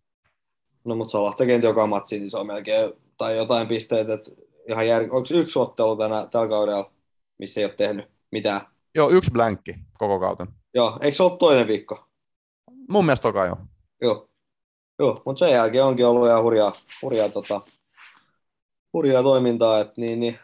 [0.85, 4.31] No mutta Salah tekee nyt joka matsi, niin se on melkein, tai jotain pisteitä, että
[4.69, 5.03] ihan jär...
[5.03, 6.93] onko yksi ottelu tänä, tällä kaudella,
[7.39, 8.61] missä ei ole tehnyt mitään?
[8.95, 10.47] Joo, yksi blankki koko kauten.
[10.75, 12.09] Joo, eikö se ollut toinen viikko?
[12.89, 13.57] Mun mielestä toka jo.
[14.03, 14.30] Joo,
[15.01, 17.61] Joo mutta sen jälkeen onkin ollut ihan hurjaa, hurjaa, tota,
[18.93, 20.39] hurjaa toimintaa, että niin, niin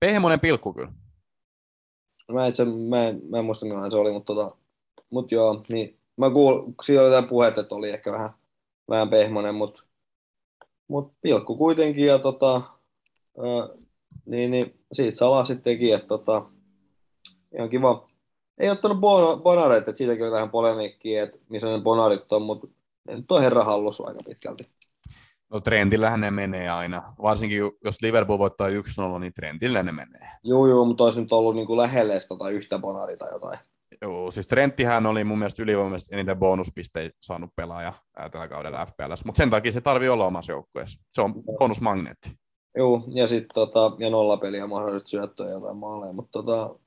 [0.00, 0.92] Pehmonen pilkku kyllä.
[2.32, 4.56] Mä, itse, mä, en, mä en muista millainen se oli, mutta tota,
[5.10, 8.30] mut joo, niin mä kuul, siinä oli jotain puhetta, että oli ehkä vähän,
[8.90, 9.82] vähän pehmonen, mutta
[10.88, 13.68] mut pilkku kuitenkin ja tota, ää,
[14.26, 16.50] niin, niin siitä salaa sitten teki, että tota,
[17.54, 18.08] ihan kiva.
[18.58, 22.68] Ei ottanut bon, bonareita, että siitäkin oli vähän polemiikkiä, että missä ne bonarit on, mutta
[23.30, 24.66] on herra hallussa aika pitkälti.
[25.52, 27.14] No trendillähän ne menee aina.
[27.22, 28.72] Varsinkin jos Liverpool voittaa 1-0,
[29.20, 30.28] niin trendillä ne menee.
[30.44, 33.58] Joo, joo, mutta olisi nyt ollut niin lähelle tota yhtä bonari tai jotain.
[34.02, 37.92] Joo, siis Trenttihän oli mun mielestä ylivoimaisesti eniten bonuspisteitä saanut pelaaja
[38.30, 41.02] tällä kaudella FPLS, mutta sen takia se tarvii olla omassa joukkueessa.
[41.12, 42.30] Se on bonusmagneetti.
[42.76, 46.78] Joo, ja sitten tota, ja nollapeliä mahdollisesti syöttöä jotain maaleja, mutta tota,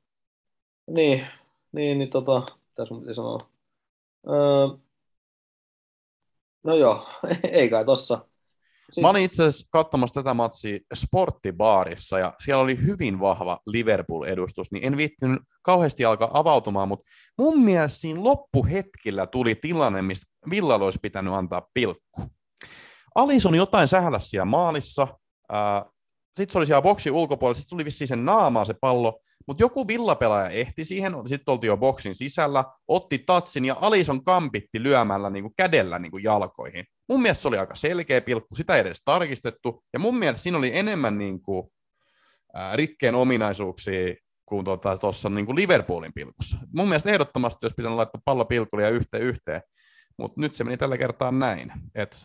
[0.88, 1.28] niin,
[1.72, 2.42] niin, niin tota,
[2.76, 3.40] tässä piti sanoa.
[4.30, 4.68] Öö,
[6.64, 7.08] no joo,
[7.52, 8.26] ei kai tossa
[9.02, 14.86] Mä olin itse asiassa katsomassa tätä matsia sporttibaarissa ja siellä oli hyvin vahva Liverpool-edustus, niin
[14.86, 21.00] en viittinyt kauheasti alkaa avautumaan, mutta mun mielestä siinä loppuhetkillä tuli tilanne, mistä Villalla olisi
[21.02, 22.22] pitänyt antaa pilkku.
[23.16, 25.08] Alison jotain sähällä siellä maalissa,
[26.38, 29.88] sitten se oli siellä boksi ulkopuolella, sitten tuli vissiin sen naamaan se pallo, mutta joku
[29.88, 35.54] villapelaaja ehti siihen, sitten oltiin jo boksin sisällä, otti tatsin ja Alison kampitti lyömällä niinku
[35.58, 36.86] kädellä niinku jalkoihin.
[37.10, 40.58] Mun mielestä se oli aika selkeä pilkku, sitä ei edes tarkistettu, ja mun mielestä siinä
[40.58, 41.72] oli enemmän niinku,
[42.54, 46.58] ää, rikkeen ominaisuuksia kuin tuossa tota, niinku Liverpoolin pilkussa.
[46.76, 49.62] Mun mielestä ehdottomasti olisi pitänyt laittaa pallo pilkulia yhteen yhteen,
[50.18, 52.18] mutta nyt se meni tällä kertaa näin, että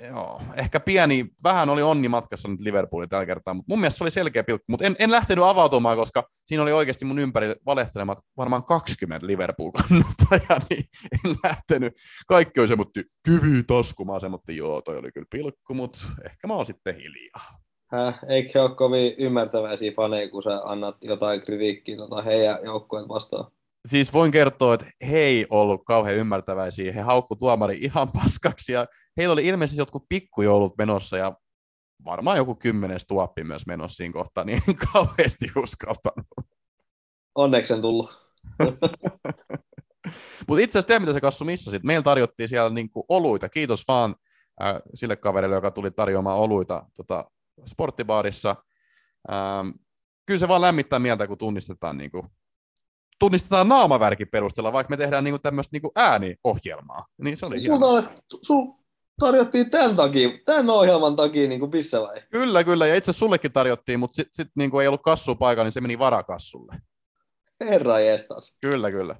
[0.00, 4.04] Joo, ehkä pieni, vähän oli onni matkassa nyt Liverpoolin tällä kertaa, mutta mun mielestä se
[4.04, 8.18] oli selkeä pilkku, mutta en, en lähtenyt avautumaan, koska siinä oli oikeasti mun ympäri valehtelemat
[8.36, 11.92] varmaan 20 Liverpool-kannattajaa, niin en lähtenyt.
[12.28, 16.66] Kaikki oli semmoitti kyvy taskumaan, semmoitti joo, toi oli kyllä pilkku, mutta ehkä mä oon
[16.66, 17.60] sitten hiljaa.
[17.92, 23.50] Häh, eikö ole kovin ymmärtäväisiä faneja, kun sä annat jotain kritiikkiä tota heidän joukkueen vastaan?
[23.88, 26.92] Siis voin kertoa, että he ei ollut kauhean ymmärtäväisiä.
[26.92, 31.36] He haukku tuomari ihan paskaksi ja heillä oli ilmeisesti jotkut pikkujoulut menossa ja
[32.04, 36.26] varmaan joku kymmenes tuoppi myös menossa siinä kohtaa, niin en kauheasti uskaltanut.
[37.34, 38.22] Onneksi en tullut.
[40.48, 41.82] Mutta itse asiassa tiedä, mitä se kassu missasit.
[41.82, 43.48] Meillä tarjottiin siellä niinku oluita.
[43.48, 44.14] Kiitos vaan
[44.62, 47.30] äh, sille kaverille, joka tuli tarjoamaan oluita tota,
[47.66, 48.56] sporttibaarissa.
[49.32, 49.68] Ähm,
[50.26, 52.26] kyllä se vaan lämmittää mieltä, kun tunnistetaan niinku
[53.22, 57.06] tunnistetaan naamavärkin perusteella, vaikka me tehdään niinku tämmöistä niinku ääniohjelmaa.
[57.18, 58.02] Niin se oli Sulla,
[58.42, 58.66] sul
[59.20, 62.22] tarjottiin tämän, takia, tämän ohjelman takia niin missä vai?
[62.30, 65.64] Kyllä, kyllä, ja itse asiassa sullekin tarjottiin, mutta sitten sit, niinku ei ollut kassu paikalla,
[65.64, 66.76] niin se meni varakassulle.
[67.60, 68.56] Herra jestas.
[68.60, 69.16] Kyllä, kyllä.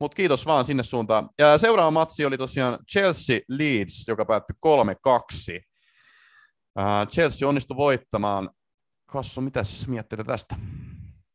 [0.00, 1.28] Mutta kiitos vaan sinne suuntaan.
[1.38, 4.68] Ja seuraava matsi oli tosiaan Chelsea Leeds, joka päättyi 3-2.
[6.78, 8.50] Uh, Chelsea onnistui voittamaan.
[9.06, 10.56] Kassu, mitä miettelet tästä?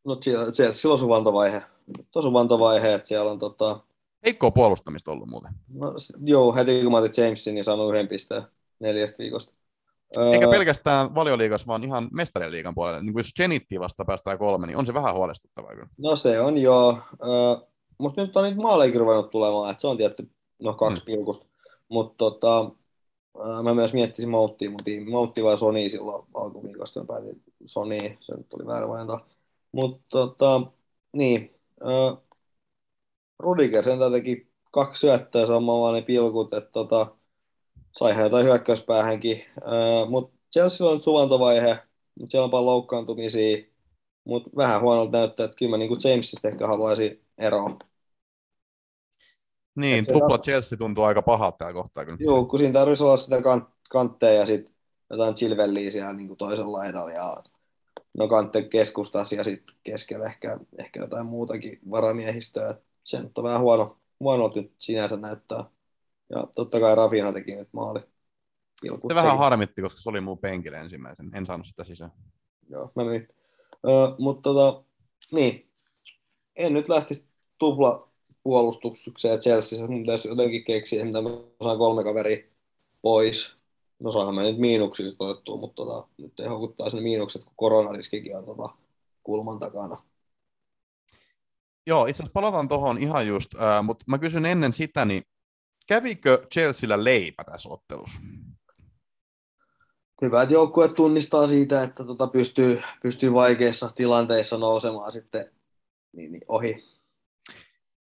[0.07, 1.63] No siellä, siellä silloin suvantovaihe
[2.11, 3.79] tosi vantovaihe, että siellä on tota...
[4.25, 5.51] Heikkoa puolustamista ollut muuten.
[5.73, 5.93] No,
[6.23, 8.43] joo, heti kun mä otin Jamesin, niin saanut yhden pisteen
[8.79, 9.53] neljästä viikosta.
[10.31, 10.51] Eikä öö...
[10.51, 13.01] pelkästään valioliigas, vaan ihan mestarien liigan puolelle.
[13.03, 15.87] Niin jos Genitti vasta päästään kolme, niin on se vähän huolestuttavaa kyllä.
[15.97, 16.97] No se on joo.
[17.25, 17.67] Öö,
[17.99, 21.05] mutta nyt on niitä maaleja ruvennut tulemaan, että se on tietty no kaksi hmm.
[21.05, 21.45] pilkusta.
[21.89, 22.71] Mutta tota,
[23.39, 28.37] öö, mä myös miettisin Mouttia, mutta Moutti vai Sony silloin alkuviikosta, mä päätin Sony, se
[28.37, 29.19] nyt oli väärä valinta.
[29.77, 30.61] Mutta tota,
[31.13, 32.17] niin, Äh,
[33.39, 37.15] Rudiger sen teki kaksi syöttöä samalla ne pilkut, että tota,
[37.91, 39.45] sai hän jotain hyökkäyspäähänkin.
[39.61, 41.77] Äh, mutta Chelsea on suvantovaihe,
[42.19, 43.57] mutta siellä on paljon loukkaantumisia,
[44.23, 47.77] mutta vähän huonolta näyttää, että kyllä mä niin Jamesista ehkä haluaisin eroa.
[49.75, 52.17] Niin, tupla Chelsea tuntuu aika pahalta täällä kohtaa kyllä.
[52.19, 54.75] Joo, kun siinä tarvitsisi olla sitä kant- kantteja ja sitten
[55.09, 57.43] jotain chilvelliä siellä niin kuin toisella laidalla ja
[58.17, 62.75] no Kantte keskustasi ja sitten keskellä ehkä, ehkä jotain muutakin varamiehistöä.
[63.03, 65.65] Se nyt on vähän huono, huono nyt sinänsä näyttää.
[66.29, 67.99] Ja totta kai Rafina teki nyt maali.
[68.81, 69.39] Pilkut Se vähän teki.
[69.39, 71.31] harmitti, koska se oli mun penkillä ensimmäisen.
[71.33, 72.11] En saanut sitä sisään.
[72.69, 73.27] Joo, mä myin.
[73.87, 74.83] Öö, mutta tota,
[75.31, 75.69] niin,
[76.55, 77.25] en nyt lähtisi
[77.57, 78.09] tupla
[78.43, 79.87] puolustukseen Chelseassa.
[79.87, 81.29] Pitäisi jotenkin keksiä, mitä mä
[81.63, 82.37] saan kolme kaveria
[83.01, 83.56] pois.
[83.99, 87.53] No saanhan mä nyt miinuksia sit otettua, mutta tota, nyt ei houkuttaa sen miinukset, kun
[87.55, 88.69] koronariskikin on tota,
[89.23, 90.03] kulman takana.
[91.87, 95.23] Joo, itse asiassa palataan tuohon ihan just, äh, mutta mä kysyn ennen sitä, niin
[95.87, 98.21] kävikö Chelsealla leipä tässä ottelussa?
[100.21, 105.51] Hyvä, että joukkue tunnistaa siitä, että tota pystyy, pystyy vaikeissa tilanteissa nousemaan sitten
[106.15, 106.96] niin, niin ohi.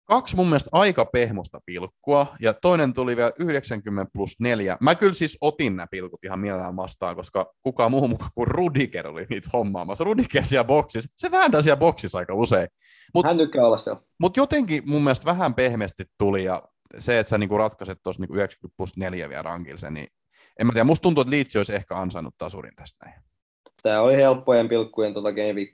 [0.06, 4.78] Kaksi mun mielestä aika pehmosta pilkkua, ja toinen tuli vielä 90 plus 4.
[4.82, 9.08] Mä kyllä siis otin nämä pilkut ihan mielellään vastaan, koska kukaan muu mukaan kuin Rudiger
[9.08, 10.04] oli niitä hommaamassa.
[10.04, 12.68] Rudiger siellä boksissa, se vääntää siellä boksissa aika usein.
[13.14, 14.02] Mut- Hän tykkää olla siellä.
[14.20, 16.64] Mutta jotenkin mun mielestä vähän pehmeästi tuli, ja
[16.98, 20.08] se, että sä niinku ratkaiset tuossa niinku 90 plus 4 vielä rankilla sen, niin
[20.60, 23.22] en mä tiedä, musta tuntuu, että Leeds olisi ehkä ansainnut tasurin tästä näin.
[23.84, 25.74] Tämä oli helppojen pilkkujen tota game week.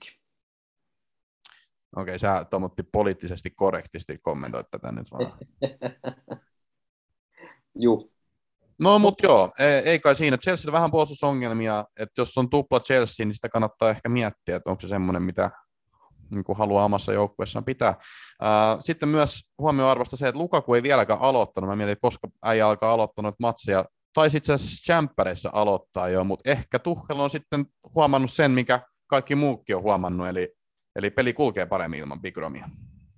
[1.96, 5.34] Okei, sä Tomotti poliittisesti korrektisti kommentoit tätä nyt vaan.
[7.84, 8.12] Juu.
[8.82, 10.38] No mut joo, ei, ei kai siinä.
[10.38, 14.80] Chelsea vähän puolustusongelmia, että jos on tupla Chelsea, niin sitä kannattaa ehkä miettiä, että onko
[14.82, 15.52] se semmoinen, mitä
[16.36, 17.96] niin kuin haluaa omassa joukkueessaan pitää.
[18.42, 21.70] Ää, sitten myös huomioarvosta se, että Lukaku ei vieläkään aloittanut.
[21.70, 23.86] Mä mietin, että koska ei alkaa aloittanut matseja.
[24.14, 29.36] Taisi itse asiassa Champereissa aloittaa jo, mutta ehkä Tuchel on sitten huomannut sen, mikä kaikki
[29.36, 30.54] muukin on huomannut, eli,
[30.96, 32.70] eli peli kulkee paremmin ilman Big Romia.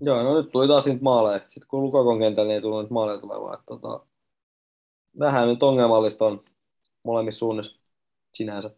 [0.01, 1.39] Joo, no nyt tuli taas niitä maaleja.
[1.39, 3.53] Sitten kun Lukakon kentällä niin ei tullut niitä maaleja tulemaan.
[3.53, 4.05] Että, tota,
[5.19, 6.43] vähän nyt ongelmallista on
[7.03, 7.79] molemmissa suunnissa
[8.33, 8.75] sinänsä.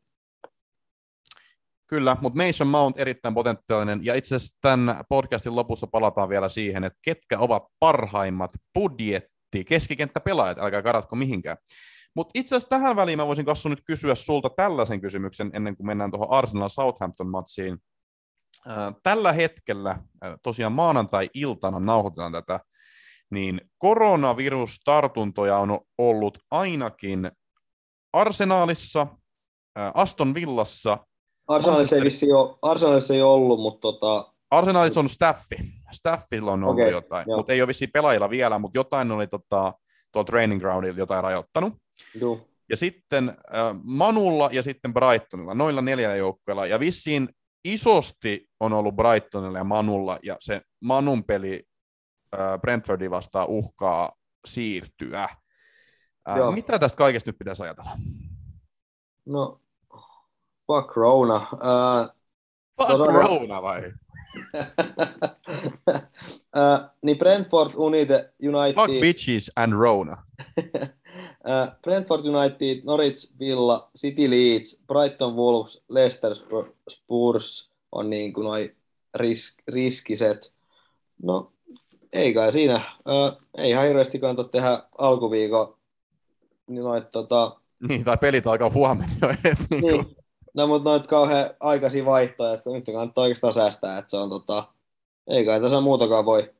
[1.87, 6.83] Kyllä, mutta Mason Mount erittäin potentiaalinen, ja itse asiassa tämän podcastin lopussa palataan vielä siihen,
[6.83, 11.57] että ketkä ovat parhaimmat budjetti keskikenttäpelaajat, älkää karatko mihinkään.
[12.15, 15.87] Mutta itse asiassa tähän väliin mä voisin Kassu nyt kysyä sulta tällaisen kysymyksen ennen kuin
[15.87, 17.71] mennään tuohon Arsenal-Southampton-matsiin.
[17.73, 17.94] Ää,
[19.03, 22.59] Tällä hetkellä, ää, tosiaan maanantai-iltana nauhoitetaan tätä,
[23.31, 27.31] niin koronavirustartuntoja on ollut ainakin
[28.13, 29.07] Arsenaalissa,
[29.75, 30.97] ää, Aston Villassa,
[31.47, 35.55] Arsenalissa ei, ole, Arsenalissa ei ollut, mutta tota, Arsenalissa on staffi.
[35.91, 37.37] Staffilla on ollut Okei, jotain, joo.
[37.37, 39.73] mutta ei ole vissiin pelaajilla vielä, mutta jotain oli tota,
[40.11, 41.73] tuolla training groundilla jotain rajoittanut.
[42.19, 42.47] juu.
[42.69, 46.65] Ja sitten äh, Manulla ja sitten Brightonilla, noilla neljällä joukkueella.
[46.65, 47.29] Ja vissiin
[47.65, 51.63] isosti on ollut Brightonilla ja Manulla, ja se Manun peli
[52.39, 54.11] äh, Brentfordia vastaan uhkaa
[54.47, 55.23] siirtyä.
[56.29, 56.51] Äh, Joo.
[56.51, 57.91] mitä tästä kaikesta nyt pitäisi ajatella?
[59.25, 59.61] No,
[60.67, 61.35] fuck Rona.
[61.63, 62.09] Ää,
[62.81, 63.81] Fuck Tuossa on- Rona vai?
[66.55, 70.17] ää, niin Brentford United United, Fuck bitches and Rona.
[71.45, 78.45] ää, Brentford United, Norwich Villa, City Leeds, Brighton Wolves, Leicester Sp- Spurs on niin kuin
[78.45, 78.75] noi
[79.17, 80.53] ris- riskiset.
[81.23, 81.51] No,
[82.13, 82.73] ei kai siinä.
[83.05, 85.77] Ää, ei ihan hirveästi kannata tehdä alkuviikon
[86.67, 89.29] niin noit, tota, Niin, tai pelit alkaa huomenna jo.
[89.29, 90.15] et niinku- niin,
[90.53, 94.67] no, mutta noit kauhean aikaisia vaihtoja, että nyt kannattaa oikeastaan säästää, että se on tota,
[95.27, 96.53] ei kai tässä muutakaan voi.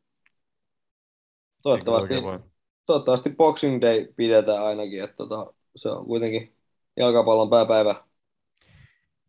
[1.63, 2.39] Toivottavasti, voi?
[2.85, 6.55] Toivottavasti Boxing Day pidetään ainakin, että tota, se on kuitenkin
[6.97, 7.95] jalkapallon pääpäivä.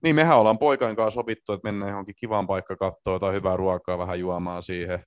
[0.03, 3.99] Niin, mehän ollaan poikain kanssa sovittu, että mennään johonkin kivaan paikka katsoa jotain hyvää ruokaa,
[3.99, 4.99] vähän juomaan siihen.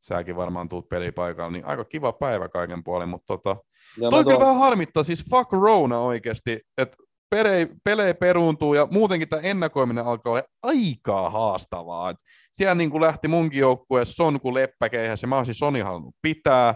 [0.00, 3.56] Säkin varmaan tuut pelipaikalle, niin aika kiva päivä kaiken puolin, mutta tota,
[4.00, 6.96] Ja toi tuon, vähän harmittaa, siis fuck Rona oikeasti, että
[7.30, 12.10] pelejä, pelejä peruuntuu ja muutenkin tämä ennakoiminen alkaa olla aika haastavaa.
[12.10, 12.16] Et
[12.52, 16.74] siellä niin kuin lähti munkin joukkue Son kuin leppäkeihäs ja mä olisin Soni halunnut pitää.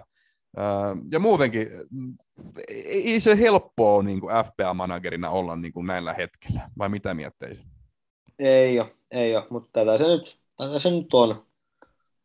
[1.11, 1.69] Ja muutenkin
[2.69, 7.65] ei se helppoa ole niin kuin FPA-managerina olla niin kuin näillä hetkellä, vai mitä mietteisin?
[8.39, 11.47] ei ole, ei ole, mutta tätä se nyt, tätä se nyt on.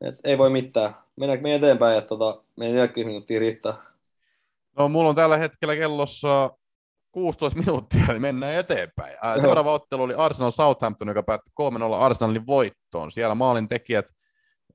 [0.01, 0.95] Et ei voi mitään.
[1.15, 3.73] Mennäänkö me eteenpäin, että tota, meidän 40 minuuttia riittää.
[4.77, 6.51] No, mulla on tällä hetkellä kellossa
[7.11, 9.17] 16 minuuttia, niin mennään eteenpäin.
[9.21, 13.11] Ää, seuraava ottelu oli Arsenal Southampton, joka päätti 3-0 Arsenalin voittoon.
[13.11, 14.05] Siellä maalin tekijät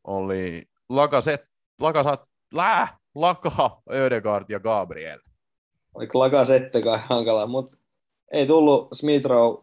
[0.05, 1.41] oli Lakaset,
[1.81, 2.23] Lakasat,
[2.55, 5.18] lää, Laka, Ödegaard ja Gabriel.
[5.94, 7.76] Oli Lacazette kai hankala, mutta
[8.33, 9.62] ei tullut Smith Rowe,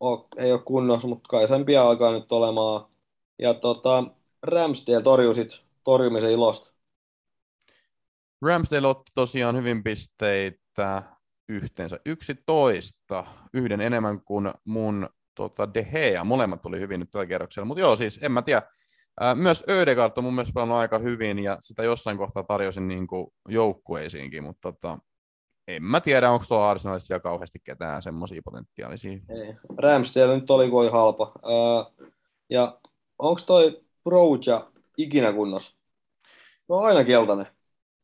[0.00, 2.86] o- ei ole kunnossa, mutta kai sen pian alkaa nyt olemaan.
[3.38, 4.04] Ja tota,
[4.42, 6.74] Ramsdale torjui sit torjumisen ilosta.
[8.42, 11.02] Ramsdale otti tosiaan hyvin pisteitä
[11.48, 16.24] yhteensä 11, yhden enemmän kuin mun tota, De Gea.
[16.24, 18.62] Molemmat tuli hyvin nyt tällä kerroksella, mutta joo, siis en mä tiedä.
[19.20, 23.06] Ää, Myös Ödegaard on mun mielestä pelannut aika hyvin ja sitä jossain kohtaa tarjosin niin
[23.06, 24.98] kuin joukkueisiinkin, mutta tota,
[25.68, 29.12] en mä tiedä, onko tuolla Arsenalissa kauheasti ketään semmoisia potentiaalisia.
[29.12, 29.54] Ei.
[29.78, 31.32] Ramsdale nyt oli, oli halpa.
[31.46, 32.06] Öö,
[32.50, 32.78] ja
[33.18, 35.78] onko toi Broja ikinä kunnossa?
[36.68, 37.46] No aina keltainen.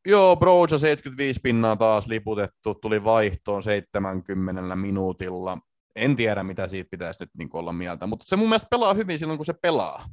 [0.08, 5.58] Joo, Broja 75 pinnaa taas liputettu, tuli vaihtoon 70 minuutilla.
[5.96, 9.18] En tiedä, mitä siitä pitäisi nyt niin olla mieltä, mutta se mun mielestä pelaa hyvin
[9.18, 10.04] silloin, kun se pelaa.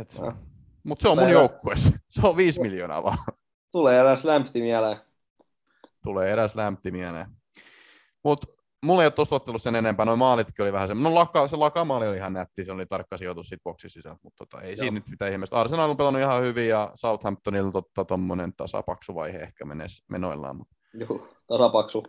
[0.00, 0.32] Et, No.
[0.84, 1.92] mutta se on mun joukkueessa.
[2.10, 3.18] Se on 5 miljoonaa vaan.
[3.72, 4.96] Tulee eräs lämpti mieleen.
[6.04, 7.26] Tulee eräs lämpti mieleen.
[8.24, 8.46] Mutta
[8.84, 10.06] mulla ei ole tuosta ottelussa sen enempää.
[10.06, 10.94] Noin maalitkin oli vähän se.
[10.94, 14.46] No laka, se lakamaali oli ihan nätti, se oli tarkka sijoitus siitä boksin sisältä, mutta
[14.46, 14.76] tota, ei Joo.
[14.76, 15.60] siinä nyt mitään ihmeistä.
[15.60, 20.56] Arsenal on pelannut ihan hyvin ja Southamptonilla totta tommonen tasapaksu vaihe ehkä menes, menoillaan.
[20.56, 22.02] Mutta, Juhu, tasapaksu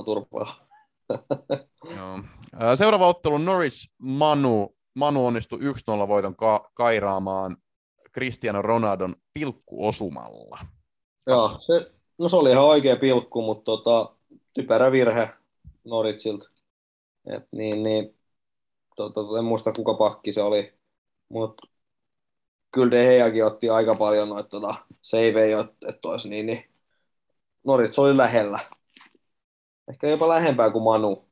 [0.00, 0.66] 3-0 turpaa.
[1.96, 2.20] joo.
[2.76, 4.76] Seuraava ottelu Norwich Manu.
[4.94, 7.56] Manu onnistui 1-0 voiton ka- kairaamaan
[8.14, 10.58] Cristiano Ronaldon pilkkuosumalla.
[11.26, 14.16] Joo, se, no se oli ihan oikea pilkku, mutta tota,
[14.54, 15.28] typerä virhe
[15.84, 16.50] Noritsilta.
[17.26, 18.16] Et niin, niin,
[18.96, 20.74] tota, en muista kuka pakki se oli,
[21.28, 21.68] mutta
[22.72, 26.64] kyllä De Geakin otti aika paljon noita tota, seivejä, että olisi niin, niin
[27.64, 28.58] Norits oli lähellä.
[29.88, 31.28] Ehkä jopa lähempää kuin Manu.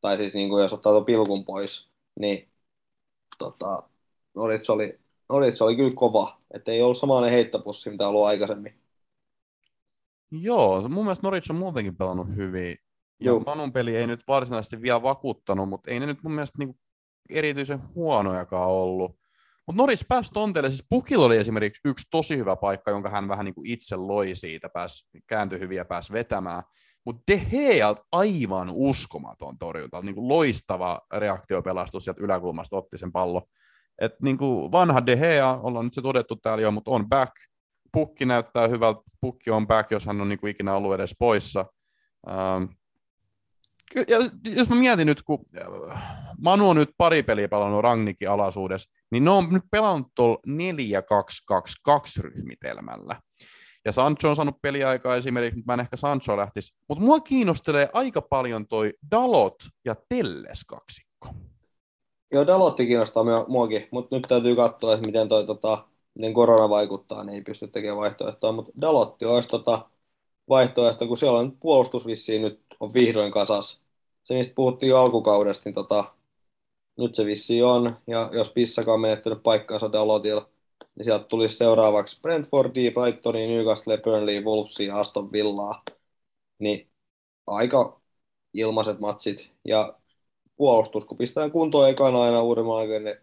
[0.00, 1.90] Tai siis niin kuin jos ottaa tuon pilkun pois,
[2.20, 2.48] niin
[3.38, 3.82] tota,
[4.34, 6.38] Norits oli, Norits oli kyllä kova.
[6.54, 8.80] Että ei ollut samanlainen heittopussi, mitä ollut aikaisemmin.
[10.30, 12.76] Joo, mun mielestä Norwich on muutenkin pelannut hyvin.
[13.20, 13.40] Ja Joo.
[13.40, 16.76] Manun peli ei nyt varsinaisesti vielä vakuuttanut, mutta ei ne nyt mun mielestä niinku
[17.30, 19.18] erityisen huonojakaan ollut.
[19.66, 23.44] Mutta Norwich pääsi tonteelle, siis Pukilla oli esimerkiksi yksi tosi hyvä paikka, jonka hän vähän
[23.44, 26.62] niinku itse loi siitä, pääsi, kääntyi hyvin ja pääsi vetämään.
[27.06, 33.42] Mutta De Gealt aivan uskomaton torjunta, niinku loistava reaktiopelastus sieltä yläkulmasta otti sen pallo.
[33.98, 37.32] Et niinku vanha De Gea, ollaan nyt se todettu täällä jo, mutta on back,
[37.92, 41.66] pukki näyttää hyvältä, pukki on back, jos hän on niin kuin ikinä ollut edes poissa.
[42.30, 42.64] Ähm,
[44.08, 44.18] ja
[44.56, 45.44] jos mä mietin nyt, kun
[45.92, 46.02] äh,
[46.44, 52.22] Manu on nyt pari peliä pelannut Rangnikin alaisuudessa, niin ne on nyt pelannut tuolla 4-2-2-2
[52.22, 53.20] ryhmitelmällä.
[53.86, 56.74] Ja Sancho on saanut peliaikaa esimerkiksi, mutta mä en ehkä Sancho lähtisi.
[56.88, 61.28] Mutta mua kiinnostelee aika paljon toi Dalot ja Telles kaksikko.
[62.32, 66.68] Joo, Dalotti kiinnostaa mua- muakin, mutta nyt täytyy katsoa, että miten, toi, tota, miten korona
[66.68, 68.52] vaikuttaa, niin ei pysty tekemään vaihtoehtoa.
[68.52, 69.88] Mutta Dalotti olisi tota,
[70.48, 73.80] vaihtoehto, kun siellä on puolustus vissiin nyt on vihdoin kasas.
[74.24, 76.04] Se, mistä puhuttiin jo alkukaudesta, niin tota,
[76.98, 77.96] nyt se vissiin on.
[78.06, 80.48] Ja jos Pissakaan on menettänyt paikkaansa Dalotilla,
[80.96, 85.82] niin sieltä tulisi seuraavaksi Brentfordia, Brightonia, Newcastle, Burnley, Wolvesia, Aston Villaa.
[86.58, 86.90] Niin
[87.46, 88.00] aika
[88.54, 89.50] ilmaiset matsit.
[89.64, 89.98] Ja
[90.56, 92.64] puolustus, kun pistetään kuntoon ekana aina uuden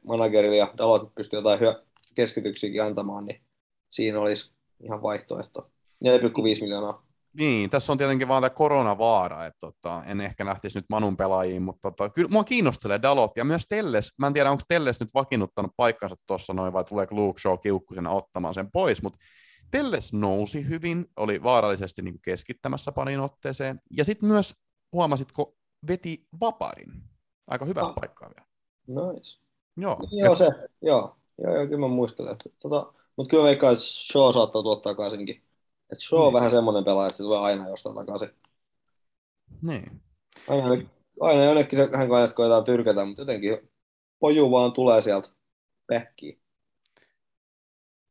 [0.03, 1.83] managerille ja Dalot pystyy jotain hyö-
[2.15, 3.41] keskityksiäkin antamaan, niin
[3.89, 4.51] siinä olisi
[4.83, 5.71] ihan vaihtoehto.
[6.05, 7.05] 4,5 miljoonaa.
[7.37, 11.61] Niin, tässä on tietenkin vaan tämä koronavaara, että tota, en ehkä lähtisi nyt Manun pelaajiin,
[11.61, 14.13] mutta tota, kyllä mua kiinnostelee Dalot ja myös Telles.
[14.17, 18.09] Mä en tiedä, onko Telles nyt vakiinnuttanut paikkansa tuossa noin vai tuleeko Luke Shaw kiukkusena
[18.11, 19.19] ottamaan sen pois, mutta
[19.71, 24.55] Telles nousi hyvin, oli vaarallisesti niin kuin keskittämässä pariin otteeseen ja sitten myös,
[24.91, 25.55] huomasitko,
[25.87, 26.93] veti vaparin.
[27.47, 27.95] Aika hyvästä Ah.
[27.95, 28.47] paikkaa vielä.
[29.13, 29.39] Nice.
[29.77, 30.45] Joo, Joo, et- se.
[30.81, 32.35] Joo, joo, joo kyllä mä muistelen.
[32.59, 35.43] Tota, mutta kyllä veikkaan, että Shaw saattaa tuottaa takaisinkin.
[35.93, 36.33] Et Shaw on Niin.
[36.33, 38.29] vähän semmoinen pelaaja, että se tulee aina jostain takaisin.
[39.61, 40.01] niin.
[40.49, 40.89] Aina,
[41.21, 43.69] aina jonnekin se hän kannat koetaan tyrkätä, mutta jotenkin
[44.19, 45.29] poju vaan tulee sieltä
[45.87, 46.39] päkkiin.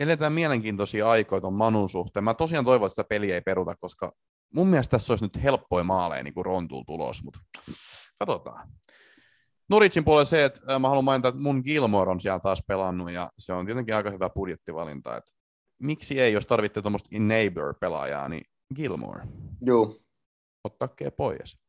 [0.00, 2.24] eletään mielenkiintoisia aikoja tuon Manun suhteen.
[2.24, 4.12] Mä tosiaan toivon, että sitä peliä ei peruta, koska
[4.54, 7.40] mun mielestä tässä olisi nyt helppoja maaleja niin kuin Rontul tulos, mutta
[8.18, 8.68] katsotaan.
[9.68, 13.10] Norwichin puolella se, että äh, mä haluan mainita, että mun Gilmore on siellä taas pelannut,
[13.12, 15.32] ja se on tietenkin aika hyvä budjettivalinta, että
[15.82, 19.22] miksi ei, jos tarvitte tuommoista neighbor-pelaajaa, niin Gilmore,
[19.66, 20.00] Juu.
[20.64, 21.62] ottakee pois.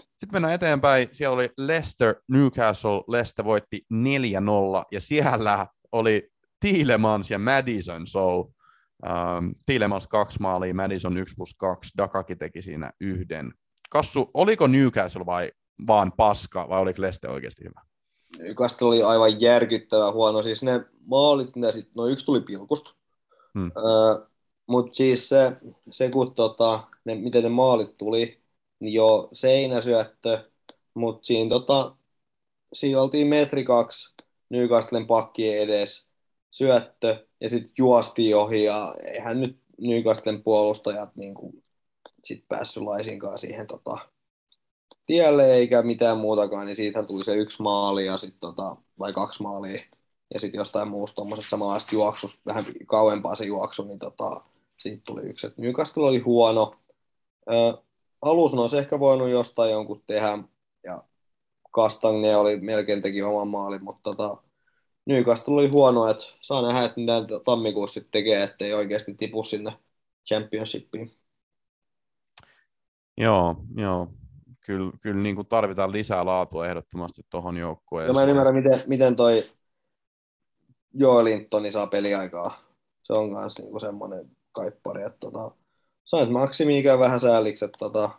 [0.00, 1.08] Sitten mennään eteenpäin.
[1.12, 3.02] Siellä oli Leicester, Newcastle.
[3.08, 3.96] Leicester voitti 4-0,
[4.92, 6.30] ja siellä oli
[6.60, 8.44] Tielemans ja Madison show.
[9.06, 13.52] Um, Tielemans kaksi maalia, Madison 1 plus 2, Dakaki teki siinä yhden.
[13.90, 15.52] Kassu, oliko Newcastle vai
[15.86, 17.80] vaan paska, vai oliko Leicester oikeasti hyvä?
[18.38, 20.42] Newcastle oli aivan järkyttävä huono.
[20.42, 22.90] Siis ne maalit, mitä sit, no yksi tuli pilkusta.
[23.54, 23.70] Hmm.
[23.76, 24.26] Öö,
[24.66, 25.56] Mutta siis se,
[25.90, 28.40] se kun tota, ne, miten ne maalit tuli,
[28.80, 30.50] niin jo seinäsyöttö,
[30.94, 31.96] mutta siinä, tota,
[32.72, 34.14] siinä oltiin metri kaksi
[34.50, 36.06] Newcastlen pakkien edes
[36.50, 41.62] syöttö ja sitten juostiin ohi ja eihän nyt Newcastlen puolustajat niin kuin,
[42.24, 43.98] sit päässyt laisinkaan siihen tota,
[45.06, 49.42] tielle eikä mitään muutakaan, niin siitähän tuli se yksi maali ja sit, tota, vai kaksi
[49.42, 49.82] maalia
[50.34, 54.40] ja sitten jostain muusta tuommoisesta samanlaista juoksusta, vähän kauempaa se juoksu, niin tota,
[54.76, 55.46] siitä tuli yksi.
[55.46, 56.74] Et Newcastle oli huono.
[57.50, 57.82] Ö,
[58.22, 60.38] alus ne olisi ehkä voinut jostain jonkun tehdä,
[60.84, 61.04] ja
[61.70, 64.36] Kastangne oli melkein teki oman maalin, mutta tota,
[65.06, 67.12] Newcastle oli huono, että saa nähdä, että mitä
[67.44, 69.72] tammikuussa sitten tekee, ettei oikeasti tipu sinne
[70.28, 71.10] championshipiin.
[73.16, 74.17] Joo, joo.
[74.68, 78.16] Kyllä, kyllä niin kuin tarvitaan lisää laatua ehdottomasti tuohon Ja joukkueeseen.
[78.16, 79.50] mä en ymmärrä, miten, miten toi
[80.94, 82.58] Joel Lintoni saa peliaikaa.
[83.02, 85.50] Se on myös niinku semmoinen kaippari, että tota,
[86.04, 88.10] sait maksimiikään vähän sääliksi, että tota,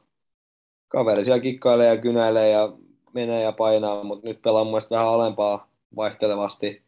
[0.87, 2.73] kaveri siellä kikkailee ja kynäilee ja
[3.13, 6.83] menee ja painaa, mutta nyt pelaa mun mielestä vähän alempaa vaihtelevasti.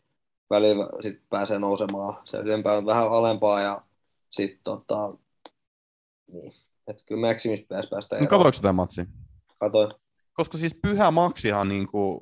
[0.49, 2.15] Välillä sit pääsee nousemaan.
[2.25, 3.81] Se ylempää on vähän alempaa ja
[4.29, 5.13] sitten tota,
[6.33, 6.53] niin.
[6.87, 8.29] Että kyllä Maximista pitäisi päästä No, eroon.
[8.29, 9.01] katoiko sitä matsi?
[9.61, 9.91] Katoin.
[10.33, 12.19] Koska siis pyhä maksihan niin kuin,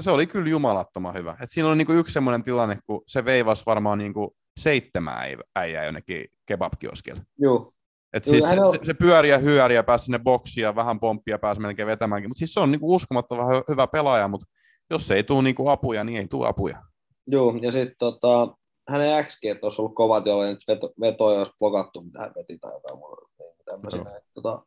[0.00, 1.36] se oli kyllä jumalattoman hyvä.
[1.42, 5.14] Et siinä oli niin kuin yksi semmoinen tilanne, kun se veivasi varmaan niin kuin seitsemän
[5.18, 7.20] äi- äijää jonnekin kebabkioskille.
[7.42, 7.72] Juu,
[8.12, 11.00] Et siis se, on- se, se pyöri ja hyöri ja pääsi sinne boksiin ja vähän
[11.00, 12.30] pomppia pääsi melkein vetämäänkin.
[12.30, 14.46] Mutta siis se on niinku uskomattoman hy- hyvä pelaaja, mutta
[14.90, 16.82] jos ei tule niinku apuja, niin ei tule apuja.
[17.26, 18.48] Joo, ja sitten tota,
[18.88, 22.72] hänen XG olisi ollut kovat, jolla nyt veto, veto olisi blokattu, mitä hän veti tai
[22.72, 23.22] jotain muuta.
[23.38, 24.00] Niin, tämmöisiä.
[24.00, 24.20] Joo.
[24.34, 24.62] Tota,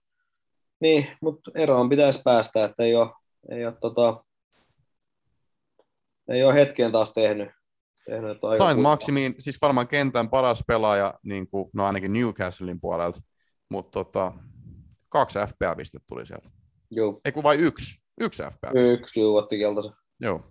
[0.80, 3.10] niin, mutta eroon pitäisi päästä, että ei ole,
[3.52, 4.24] ei ole, tota,
[6.30, 7.50] ei ole hetken taas tehnyt.
[8.06, 8.92] tehnyt Saint kuivaa.
[8.92, 13.20] Maximiin, siis varmaan kentän paras pelaaja, niin kuin, no ainakin Newcastlein puolelta,
[13.70, 14.34] mutta tota,
[15.10, 16.50] kaksi FPA-pistettä tuli sieltä.
[16.92, 18.02] Joo, Ei kun vai yksi?
[18.22, 18.72] Yksi FPA.
[18.80, 19.94] yksi juu, otti keltaisen.
[20.20, 20.42] Joo.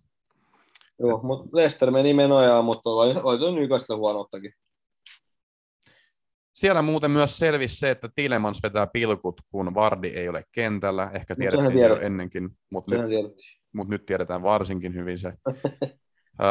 [0.99, 4.53] Joo, mutta Lester meni menojaan, mutta oli, oli tuo Newcastle huonottakin.
[6.59, 11.11] Siellä muuten myös selvisi se, että Tilemans vetää pilkut, kun Vardi ei ole kentällä.
[11.15, 13.61] Ehkä tiedettiin se jo ennenkin, mutta nyt tiedettiin.
[13.73, 15.29] mutta nyt tiedetään varsinkin hyvin se.
[16.43, 16.49] öö,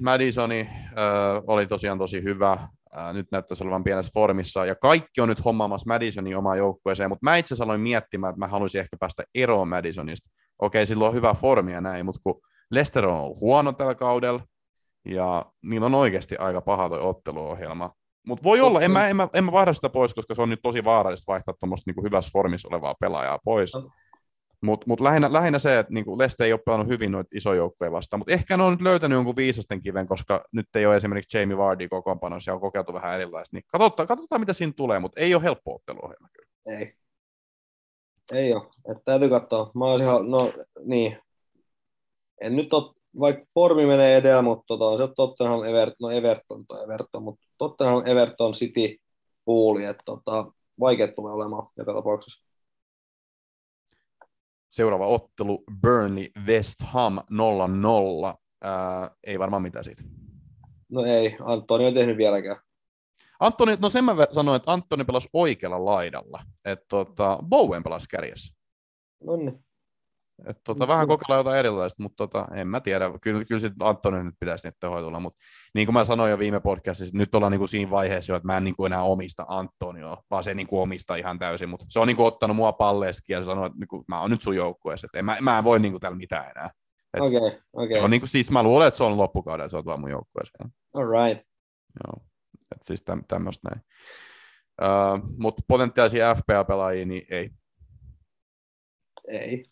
[0.00, 0.68] Madisoni
[0.98, 2.58] öö, oli tosiaan tosi hyvä.
[2.96, 4.66] Öö, nyt näyttäisi olevan pienessä formissa.
[4.66, 7.10] Ja kaikki on nyt hommaamassa Madisonin omaan joukkueeseen.
[7.10, 10.30] Mutta mä itse asiassa aloin miettimään, että mä haluaisin ehkä päästä eroon Madisonista.
[10.60, 14.40] Okei, sillä on hyvä formi ja näin, mutta kun Leicester on ollut huono tällä kaudella,
[15.04, 17.90] ja niillä on oikeasti aika paha toi otteluohjelma.
[18.26, 20.50] Mutta voi olla, en mä, en, mä, en mä vaihda sitä pois, koska se on
[20.50, 23.72] nyt tosi vaarallista vaihtaa tuommoista niinku hyvässä formissa olevaa pelaajaa pois.
[24.60, 27.92] Mutta mut lähinnä, lähinnä se, että niinku Leste ei ole pelannut hyvin noita isoja joukkoja
[27.92, 31.38] vastaan, mutta ehkä ne on nyt löytänyt jonkun viisasten kiven, koska nyt ei ole esimerkiksi
[31.38, 33.56] Jamie Vardy kokoonpanossa ja on kokeiltu vähän erilaista.
[33.56, 36.78] Niin katsotaan, katsotaan, mitä siinä tulee, mutta ei ole helppo otteluohjelma kyllä.
[36.78, 36.94] Ei.
[38.32, 38.62] Ei ole.
[38.90, 39.70] Että täytyy katsoa.
[39.74, 40.52] Mä olisin, no
[40.84, 41.18] niin.
[42.40, 46.66] En nyt ole, vaikka formi menee edellä, mutta tota, on se Tottenham Everton, no Everton
[46.66, 48.96] toi Everton, mutta Tottenham Everton City
[49.44, 52.48] puuli, että tota, vaikea tulee olemaan joka tapauksessa.
[54.70, 57.22] Seuraava ottelu Burnley West Ham 0-0.
[58.62, 60.02] Ää, ei varmaan mitään siitä.
[60.88, 62.56] No ei, Antoni on tehnyt vieläkään.
[63.40, 66.42] Antoni, no sen mä sanoin, että Antoni pelasi oikealla laidalla.
[66.64, 68.54] Että tota, Bowen pelasi kärjessä.
[69.24, 69.64] No niin.
[70.46, 73.10] Et tota, vähän kokeillaan jotain erilaista, mutta tota, en mä tiedä.
[73.22, 75.38] Kyllä, kyllä sitten Antoni nyt pitäisi niitä hoitulla, mutta
[75.74, 78.46] niin kuin mä sanoin jo viime podcastissa, nyt ollaan niin kuin siinä vaiheessa jo, että
[78.46, 81.86] mä en niin kuin enää omista Antonioa, vaan se niin kuin omistaa ihan täysin, mutta
[81.88, 84.30] se on niin kuin ottanut mua palleestakin ja se sanoo, että niin kuin, mä oon
[84.30, 86.70] nyt sun joukkueessa, että en, mä, mä en voi niin kuin täällä mitään enää.
[87.20, 87.98] Okei, okay, okei.
[87.98, 90.10] Se on niin kuin, siis mä luulen, että se on loppukaudella, se on tuolla mun
[90.10, 90.68] joukkueessa.
[90.94, 91.46] All right.
[92.04, 92.24] Joo,
[92.74, 93.82] et siis täm, tämmöistä näin.
[94.82, 97.50] Uh, mutta potentiaalisia FPA-pelaajia, niin ei.
[99.28, 99.64] Ei.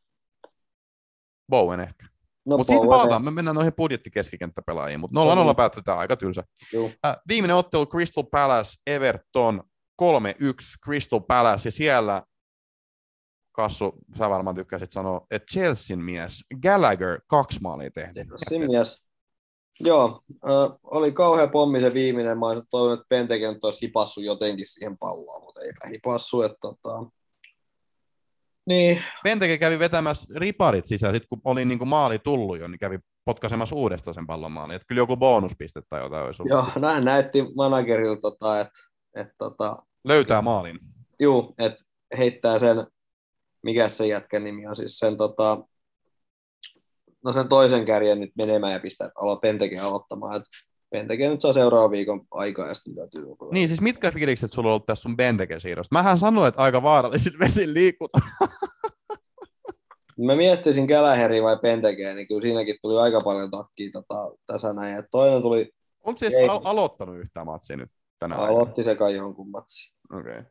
[1.49, 2.07] Bowen ehkä.
[2.47, 5.57] No, Mutta siitä palataan, me mennään noihin budjettikeskikenttäpelaajiin, mutta 0-0 niin.
[5.57, 6.45] päätetään aika tylsä.
[7.07, 9.63] Äh, viimeinen ottelu Crystal Palace, Everton
[10.03, 10.07] 3-1
[10.85, 12.23] Crystal Palace, ja siellä
[13.53, 18.27] Kassu, sä varmaan tykkäsit sanoa, että Chelsean mies Gallagher kaksi maalia tehnyt.
[18.49, 19.07] Siinä mies.
[19.81, 20.49] Joo, ö,
[20.83, 22.39] oli kauhea pommi se viimeinen.
[22.39, 26.43] Mä olisin toivonut, että Penteke nyt olisi hipassu jotenkin siihen palloon, mutta eipä hipassu.
[26.43, 27.11] Että, tota...
[28.67, 32.79] Niin, Penteke kävi vetämässä riparit sisään, sit kun oli niin kuin maali tullut jo, niin
[32.79, 34.77] kävi potkaisemassa uudestaan sen pallon maaliin.
[34.77, 36.51] Että kyllä joku bonuspiste tai jotain olisi ollut.
[36.51, 38.81] joo, näin näytti managerilla, tota, että,
[39.17, 40.79] että tota, Löytää maalin.
[41.21, 41.85] juu, että
[42.19, 42.87] heittää sen,
[43.62, 45.59] mikä se jätkän nimi on, siis sen, tota,
[47.25, 50.37] no sen toisen kärjen nyt menemään ja pistää alo, Penteke aloittamaan.
[50.37, 50.49] Että
[50.91, 54.68] Penteke nyt saa seuraavan viikon aikaa ja sitten täytyy joku- Niin, siis mitkä fiilikset sulla
[54.68, 55.95] on ollut tässä sun Benteke siirrosta?
[55.95, 58.18] Mähän sanoin, että aika vaarallisin vesin liikuta.
[60.26, 64.99] Mä miettisin Gallagheria vai Pentekeä, niin kyllä siinäkin tuli aika paljon takkia tota, tässä näin.
[64.99, 65.70] Et toinen tuli,
[66.05, 69.93] Onko se edes al- aloittanut yhtään matsia nyt tänä aloitti se kai jonkun matsi.
[70.12, 70.32] Okei.
[70.39, 70.45] Okay.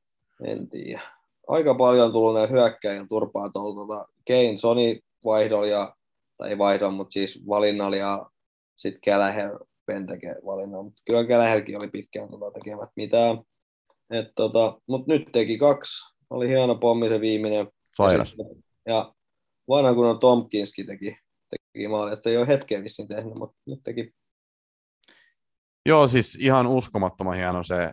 [0.43, 1.01] En tiedä.
[1.47, 5.95] Aika paljon on tullut näitä hyökkäjien turpaa tuolta tota, Kane, Sony vaihdolla ja,
[6.37, 8.25] tai ei vaihdon, mutta siis valinnalla ja
[8.75, 10.83] sitten Gallagher Penteke valinnalla.
[10.83, 13.37] Mut Kyllä Gallagherkin oli pitkään tota, tekemät mitään.
[14.09, 17.67] Et, tota, mutta nyt teki kaksi oli hieno pommi se viimeinen.
[17.97, 18.35] Sairas.
[18.37, 18.45] Ja,
[18.93, 19.13] ja
[19.69, 21.17] vanha kun on Tompkinski teki,
[21.49, 24.11] teki maali, että ei ole hetkeä vissiin tehnyt, mutta nyt teki.
[25.85, 27.91] Joo, siis ihan uskomattoman hieno se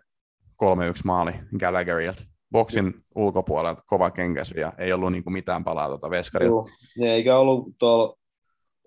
[0.63, 0.67] 3-1
[1.05, 2.23] maali Gallagherilta.
[2.53, 6.71] Boksin ulkopuolelta kova kenkäsy ja ei ollut niinku mitään palaa tuota veskarilta.
[6.97, 8.19] Joo, eikä ollut tuolla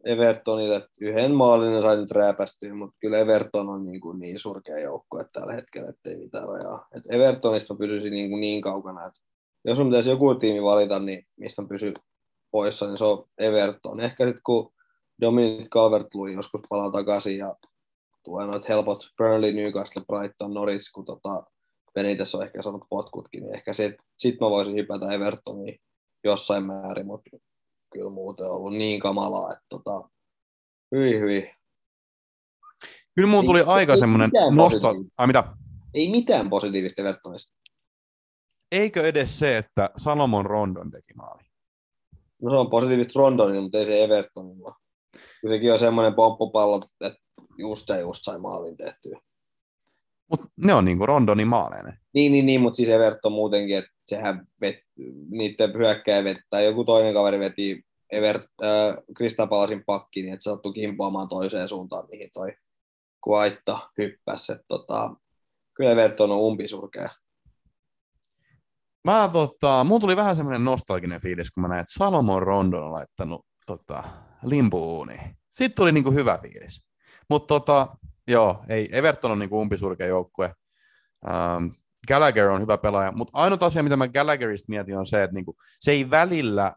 [0.06, 4.80] Evertonille, yhden maalin ne sai nyt rääpästyä, mutta kyllä Everton on niin, kuin niin surkea
[4.80, 6.88] joukko, että tällä hetkellä ettei mitään rajaa.
[6.96, 9.20] Et Evertonista mä pysyisin niin, kuin niin kaukana, että
[9.66, 11.94] jos on pitäisi joku tiimi valita, niin mistä mä pysyn
[12.52, 14.00] poissa, niin se on Everton.
[14.00, 14.74] Ehkä sitten kun
[15.22, 17.56] Dominic calvert joskus palaa takaisin ja
[18.24, 21.44] tulee noita helpot Burnley, Newcastle, Brighton, Norwich, kun tota
[21.94, 25.80] Benitez on ehkä saanut potkutkin, niin ehkä sit, sit mä voisin hypätä Evertoniin
[26.24, 27.38] jossain määrin, mutta
[27.96, 30.10] kyllä muuten ollut niin kamalaa, että tota,
[30.96, 31.52] hyi hyi.
[33.16, 34.96] Kyllä mulla tuli ei, aika semmoinen nosto...
[35.18, 35.44] Ai mitä?
[35.94, 37.56] Ei mitään positiivista Evertonista.
[38.72, 41.44] Eikö edes se, että Salomon Rondon teki maali?
[42.42, 44.76] No se on positiivista Rondonilla, mutta ei se Evertonilla.
[45.42, 47.20] Kyllä sekin on semmoinen pomppupallo, että
[47.58, 49.20] just se just sai maalin tehtyä.
[50.30, 51.84] Mutta ne on niinku Rondonin maaleja.
[52.14, 54.76] Niin, niin, niin mutta siis Everton muutenkin, että sehän vet,
[55.30, 56.62] niiden hyökkäjä vettää.
[56.62, 62.08] Joku toinen kaveri veti Evert, äh, Kristapalasin pakkiin, niin että se sattui kimpoamaan toiseen suuntaan,
[62.12, 62.54] mihin toi
[63.22, 64.52] Kuaitta hyppäsi.
[64.52, 65.16] Että, tota,
[65.74, 67.10] kyllä Everton on umpisurkea.
[69.04, 72.94] Mä tota, mun tuli vähän semmoinen nostalginen fiilis, kun mä näin, että Salomon Rondon on
[72.94, 74.04] laittanut tota,
[74.44, 75.18] limpuuni.
[75.52, 76.86] Sitten tuli niinku hyvä fiilis.
[77.30, 77.88] Mutta tota,
[78.28, 80.54] joo, ei, Everton on niinku umpisurkea joukkue.
[81.28, 81.68] Ähm,
[82.08, 85.56] Gallagher on hyvä pelaaja, mutta ainut asia, mitä mä Gallagherista mietin, on se, että niinku,
[85.80, 86.76] se ei välillä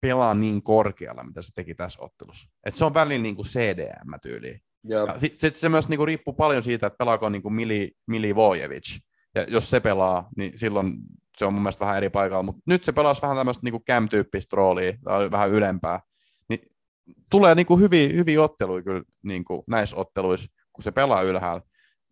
[0.00, 2.48] pelaa niin korkealla, mitä se teki tässä ottelussa.
[2.66, 4.60] Et se on välillä niinku CDM-tyyliin.
[4.84, 8.98] Ja sit, sit se myös niinku riippuu paljon siitä, että pelaako niinku Mili, Mili Vojevic.
[9.34, 10.94] Ja jos se pelaa, niin silloin
[11.38, 14.56] se on mun mielestä vähän eri paikalla, mutta nyt se pelasi vähän tämmöistä niinku cam-tyyppistä
[14.56, 14.92] roolia,
[15.32, 16.00] vähän ylempää.
[16.48, 16.60] Niin
[17.30, 21.62] tulee niinku hyviä, hyviä otteluja kyllä niinku näissä otteluissa, kun se pelaa ylhäällä.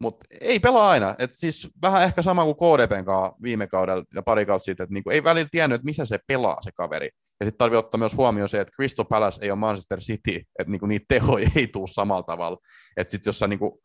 [0.00, 1.14] Mutta ei pelaa aina.
[1.18, 4.94] Et siis vähän ehkä sama kuin KDPn kanssa viime kaudella ja pari kautta sitten, että
[4.94, 7.10] niinku ei välillä tiennyt, että missä se pelaa se kaveri.
[7.40, 10.70] Ja sitten tarvii ottaa myös huomioon se, että Crystal Palace ei ole Manchester City, että
[10.70, 12.58] niinku niitä tehoja ei tule samalla tavalla.
[12.96, 13.82] Että sitten jos niinku,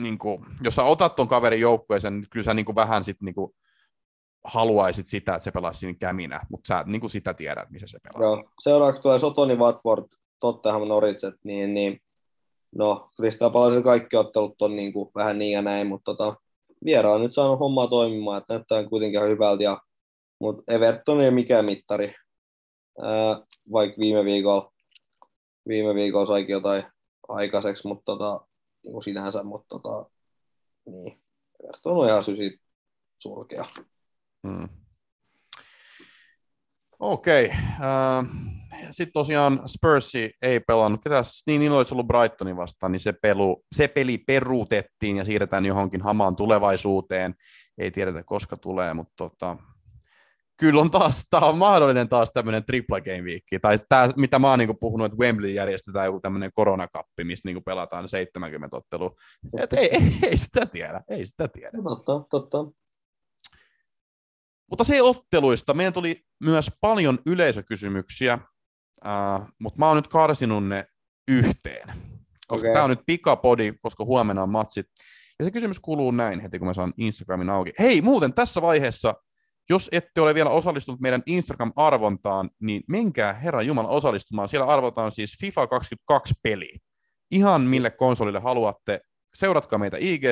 [0.00, 3.54] niinku, jos sä otat ton kaverin joukkueeseen, niin kyllä sä niinku vähän sit niinku
[4.44, 8.28] haluaisit sitä, että se pelaisi siinä käminä, mutta sä niinku sitä tiedät, missä se pelaa.
[8.28, 8.50] Joo.
[8.62, 10.04] Seuraavaksi tulee Sotoni Watford,
[10.40, 12.00] Tottenham Norwich, niin, niin
[12.74, 16.36] no, Kristaa Palasilla kaikki ottelut on niin kuin, vähän niin ja näin, mutta tota,
[16.84, 19.80] vieraan nyt saanut hommaa toimimaan, että näyttää kuitenkin ihan hyvältä, ja,
[20.40, 22.14] mutta Everton ei mikään mittari,
[23.02, 23.40] ää,
[23.72, 24.72] vaikka viime viikolla,
[25.68, 26.84] viime viikolla saikin jotain
[27.28, 28.46] aikaiseksi, mutta tota,
[28.82, 30.10] niin kuin sinänsä, mutta tota,
[30.86, 31.20] niin,
[31.64, 32.60] Everton on ihan sysi
[33.18, 33.64] surkea.
[34.46, 34.68] Hmm.
[37.00, 37.46] Okei.
[37.46, 37.56] Okay.
[38.90, 41.00] Sitten tosiaan Spursi ei pelannut.
[41.02, 45.66] Ketäs, niin, niin olisi ollut Brightonin vastaan, niin se, pelu, se peli peruutettiin ja siirretään
[45.66, 47.34] johonkin hamaan tulevaisuuteen.
[47.78, 49.56] Ei tiedetä, koska tulee, mutta tota,
[50.60, 53.58] kyllä on taas, tämä on mahdollinen taas tämmöinen triple game viikki.
[53.58, 57.64] Tai tämä, mitä mä oon niin puhunut, että Wembley järjestetään joku tämmöinen koronakappi, missä niin
[57.64, 59.14] pelataan 70 ottelua.
[59.58, 61.78] Et ei, ei, ei, sitä tiedä, ei sitä tiedä.
[61.82, 62.58] Totta, totta.
[64.70, 65.74] Mutta se otteluista.
[65.74, 68.38] Meidän tuli myös paljon yleisökysymyksiä
[69.04, 70.86] uh, mutta mä oon nyt karsinut ne
[71.28, 71.88] yhteen,
[72.48, 72.72] koska okay.
[72.72, 74.86] tämä on nyt pikapodi, koska huomenna on matsit.
[75.38, 77.72] Ja se kysymys kuuluu näin heti, kun mä saan Instagramin auki.
[77.78, 79.14] Hei, muuten tässä vaiheessa,
[79.70, 84.48] jos ette ole vielä osallistunut meidän Instagram-arvontaan, niin menkää Herran Jumala osallistumaan.
[84.48, 86.76] Siellä arvotaan siis FIFA 22 peli.
[87.30, 89.00] Ihan mille konsolille haluatte.
[89.36, 90.22] Seuratkaa meitä ig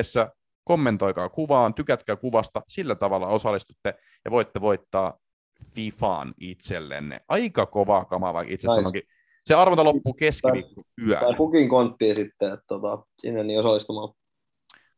[0.63, 3.93] kommentoikaa kuvaan, tykätkää kuvasta, sillä tavalla osallistutte
[4.25, 5.17] ja voitte voittaa
[5.63, 7.17] FIFAan itsellenne.
[7.27, 9.03] Aika kova kama, vaikka itse sanoinkin.
[9.45, 11.19] Se arvonta loppuu keskiviikko yöllä.
[11.19, 14.13] Tai Pukin konttiin sitten, että tota, sinne niin osallistumaan.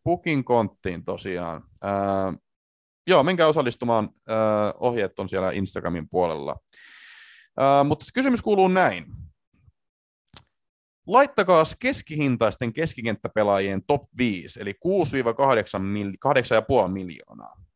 [0.03, 1.63] Pukin konttiin tosiaan.
[1.85, 2.37] Äh,
[3.07, 4.09] joo, menkää osallistumaan.
[4.29, 6.55] Äh, ohjeet on siellä Instagramin puolella.
[7.61, 9.05] Äh, mutta kysymys kuuluu näin.
[11.07, 14.73] Laittakaa keskihintaisten keskikenttäpelaajien top 5, eli
[16.85, 17.66] 6-8,5 miljoonaa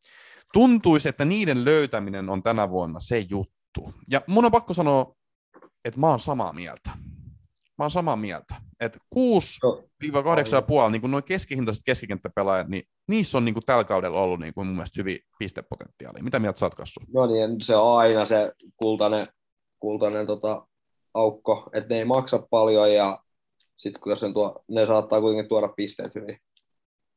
[0.53, 3.93] tuntuisi, että niiden löytäminen on tänä vuonna se juttu.
[4.09, 5.15] Ja mun on pakko sanoa,
[5.85, 6.91] että mä oon samaa mieltä.
[7.77, 8.55] Mä oon samaa mieltä.
[8.79, 9.19] Että 6-8,5,
[10.91, 14.67] niin kuin noin keskihintaiset keskikenttäpelaajat, niin niissä on niin kuin tällä kaudella ollut niin kuin
[14.67, 16.23] mun mielestä hyvin pistepotentiaalia.
[16.23, 16.99] Mitä mieltä sä oot, Kassu?
[17.13, 19.27] No niin, se on aina se kultainen,
[19.79, 20.67] kultainen tota,
[21.13, 23.17] aukko, että ne ei maksa paljon ja
[23.77, 26.37] sitten jos sen tuo, ne saattaa kuitenkin tuoda pisteet hyvin.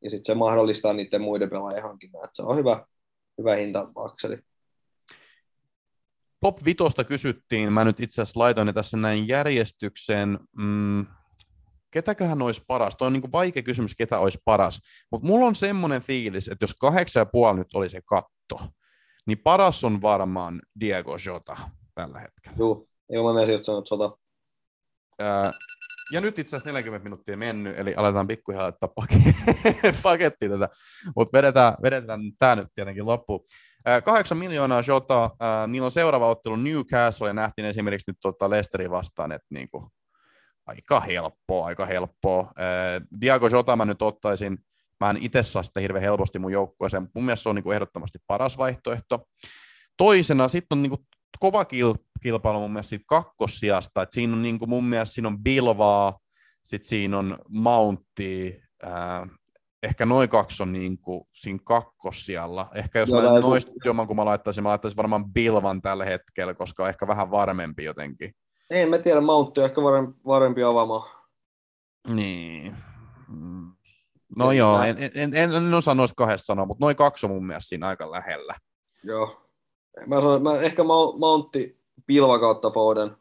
[0.03, 2.87] Ja sitten se mahdollistaa niiden muiden pelaajien hankinnan, että se on hyvä,
[3.39, 4.39] hyvä hinta akseli.
[6.41, 10.39] top vitosta kysyttiin, mä nyt itse asiassa laitoin ne tässä näin järjestykseen.
[10.59, 11.07] Mm,
[11.91, 12.97] ketäköhän olisi paras?
[12.97, 14.81] Tuo on niin vaikea kysymys, ketä olisi paras.
[15.13, 18.61] Mutta mulla on semmoinen fiilis, että jos kahdeksan ja puoli nyt oli se katto,
[19.27, 21.57] niin paras on varmaan Diego Jota
[21.95, 22.57] tällä hetkellä.
[22.59, 24.19] Joo, joo mä menisin sanoa sota.
[25.19, 25.53] Ää,
[26.13, 28.89] ja nyt itse asiassa 40 minuuttia mennyt, eli aletaan pikkuhiljaa laittaa
[30.03, 30.69] pakettiin tätä,
[31.17, 33.41] mutta vedetään, vedetään tämä nyt tietenkin loppuun.
[34.05, 35.31] Kahdeksan miljoonaa Jota,
[35.67, 39.89] niillä on seuraava ottelu Newcastle, ja nähtiin esimerkiksi nyt tuota Lesterin vastaan, että niinku,
[40.67, 42.51] aika helppoa, aika helppoa.
[43.21, 44.59] Diago Jota mä nyt ottaisin,
[45.01, 48.19] mä en itse saa sitä hirveän helposti mun joukkueeseen, mun mielestä se on niinku ehdottomasti
[48.27, 49.27] paras vaihtoehto.
[49.97, 51.07] Toisena sitten on niinku
[51.41, 51.65] kova
[52.23, 56.19] kilpailu mun mielestä siitä kakkossijasta, että siinä on niinku mun mielestä siinä on Bilvaa,
[56.63, 59.31] sitten siinä on Mountti, äh,
[59.83, 62.71] ehkä noin kaksi on niin kuin siinä kakkossijalla.
[62.75, 66.55] Ehkä jos Joo, mä noista joman kun mä laittaisin, mä laittaisin varmaan Bilvan tällä hetkellä,
[66.55, 68.35] koska on ehkä vähän varmempi jotenkin.
[68.71, 69.81] Ei, mä tiedä, Mountti on ehkä
[70.27, 71.11] varmempi avaamaan.
[72.09, 72.77] Niin.
[73.29, 73.73] Mm.
[74.37, 77.33] No en joo, en, en, en, en osaa noista kahdesta sanoa, mutta noin kaksi on
[77.33, 78.55] mun mielestä siinä aika lähellä.
[79.05, 79.44] Joo.
[80.07, 80.85] Mä sanon, mä ehkä
[81.19, 83.17] Mountti Pilva kautta Foden.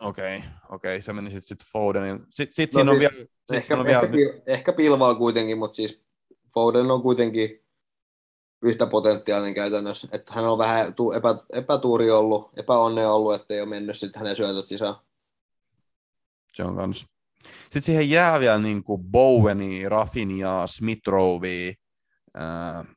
[0.00, 1.00] Okei, okay, okei, okay.
[1.00, 2.26] se meni sitten sit Fodenin.
[2.30, 3.14] Sitten sit no, siinä on vielä...
[3.18, 4.00] Sit ehkä, on vielä...
[4.00, 6.02] ehkä, ehkä pilvaa kuitenkin, mutta siis
[6.54, 7.64] Foden on kuitenkin
[8.62, 10.08] yhtä potentiaalinen käytännössä.
[10.12, 14.66] Että hän on vähän epä, epätuuri ollut, epäonne ollut, ettei ole mennyt sitten hänen syötöt
[14.66, 14.94] sisään.
[16.52, 17.06] Se on kans.
[17.62, 21.74] Sitten siihen jää vielä niin kuin Boweni, Rafinia, Smithrowi,
[22.38, 22.93] äh,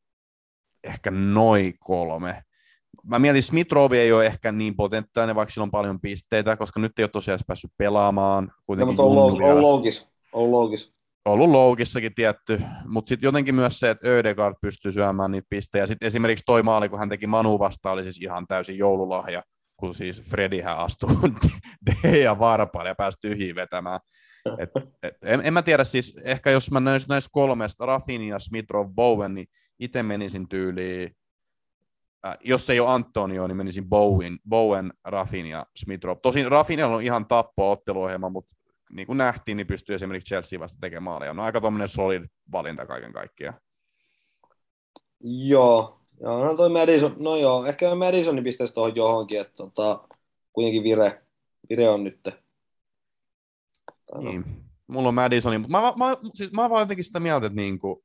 [0.88, 2.44] ehkä noin kolme
[3.08, 7.00] mä mietin, Smitrovi ei ole ehkä niin potentiaalinen, vaikka sillä on paljon pisteitä, koska nyt
[7.00, 8.52] ei ole tosiaan päässyt pelaamaan.
[8.66, 10.08] Kuitenkin no, mutta on, on loogis.
[10.34, 10.98] On loogis.
[11.26, 15.88] Ollut loogissakin tietty, mutta sitten jotenkin myös se, että Ödegaard pystyy syömään niitä pisteitä.
[15.88, 19.44] Sitten esimerkiksi toi maali, kun hän teki Manu vastaan, oli siis ihan täysin joululahja,
[19.78, 21.10] kun siis Fredihän astuu
[21.86, 24.00] D ja varpaille ja pääsi tyhjiin vetämään.
[24.58, 24.70] Et,
[25.04, 29.34] et, en, en, mä tiedä siis, ehkä jos mä näissä, näistä kolmesta, Rafinha, Smitrov, Bowen,
[29.34, 29.48] niin
[29.80, 31.16] itse menisin tyyliin
[32.26, 37.02] äh, jos ei ole Antonio, niin menisin Bowen, Bowen Raffin ja Smith Tosin Raffin on
[37.02, 38.56] ihan tappo otteluohjelma, mutta
[38.92, 41.34] niin kuin nähtiin, niin pystyy esimerkiksi Chelsea vasta tekemään maaleja.
[41.34, 43.60] No aika tuommoinen solid valinta kaiken kaikkiaan.
[45.24, 50.08] Joo, joo no toi Madison, no joo, ehkä Madisonin pistäisi tuohon johonkin, että tota,
[50.54, 51.22] kuitenkin vire,
[51.70, 52.20] vire on nyt.
[54.18, 54.46] Niin,
[54.88, 58.04] mulla on Madison, mutta mä, mä, siis mä vaan jotenkin sitä mieltä, että niinku,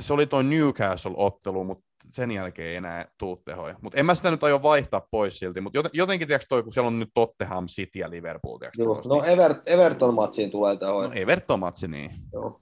[0.00, 3.76] se oli tuo Newcastle-ottelu, mutta sen jälkeen ei enää tuu tehoja.
[3.82, 6.88] Mutta en mä sitä nyt aio vaihtaa pois silti, mutta jotenkin tiedätkö toi, kun siellä
[6.88, 8.58] on nyt Tottenham City ja Liverpool.
[8.58, 9.24] Tiedätkö, Joo, no niin...
[9.24, 11.08] Ever- Everton-matsiin tulee tehoja.
[11.08, 12.10] No Everton-matsi, niin.
[12.32, 12.60] Joo.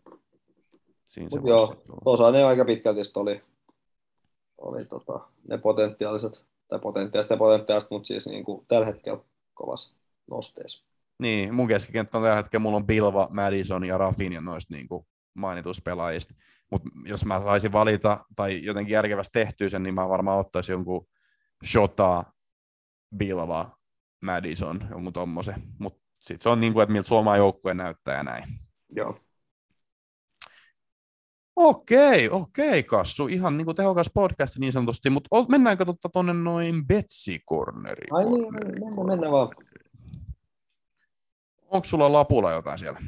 [1.08, 3.42] Siinä se joo, tuossa ne aika pitkälti oli,
[4.58, 9.20] oli tota, ne potentiaaliset, tai potentiaaliset ja potentiaaliset, mutta siis niin kuin tällä hetkellä
[9.54, 9.94] kovassa
[10.30, 10.84] nosteessa.
[11.18, 15.06] Niin, mun keskikenttä on tällä hetkellä, mulla on Bilva, Madison ja Rafinha noista niin kuin
[15.34, 16.34] mainituspelaajista.
[16.70, 21.06] Mutta jos mä saisin valita tai jotenkin järkevästi tehtyä sen, niin mä varmaan ottaisin jonkun
[21.66, 22.24] Shota,
[23.16, 23.76] Bilva,
[24.22, 25.62] Madison, jonkun tommosen.
[25.78, 28.44] Mutta sitten se on niin kuin, että miltä Suomen joukkue näyttää ja näin.
[28.96, 29.20] Joo.
[31.56, 33.26] Okei, okei, Kassu.
[33.26, 38.14] Ihan niin kuin tehokas podcast niin sanotusti, mutta mennäänkö totta tuonne noin Betsy Corneriin?
[38.14, 39.48] Ai niin, mennään, mennään vaan.
[41.62, 43.00] Onko sulla lapulla jotain siellä?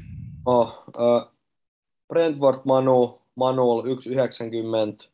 [0.46, 1.36] Oh, uh,
[2.08, 5.08] Brentford Manu, Manuel 1,90.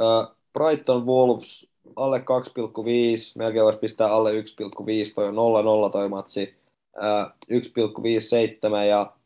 [0.00, 2.24] Uh, Brighton Wolves alle 2,5,
[3.36, 4.36] melkein voisi pistää alle 1,5,
[5.14, 6.54] toi on 0-0 toi matsi,
[6.96, 9.16] uh, 1,57 ja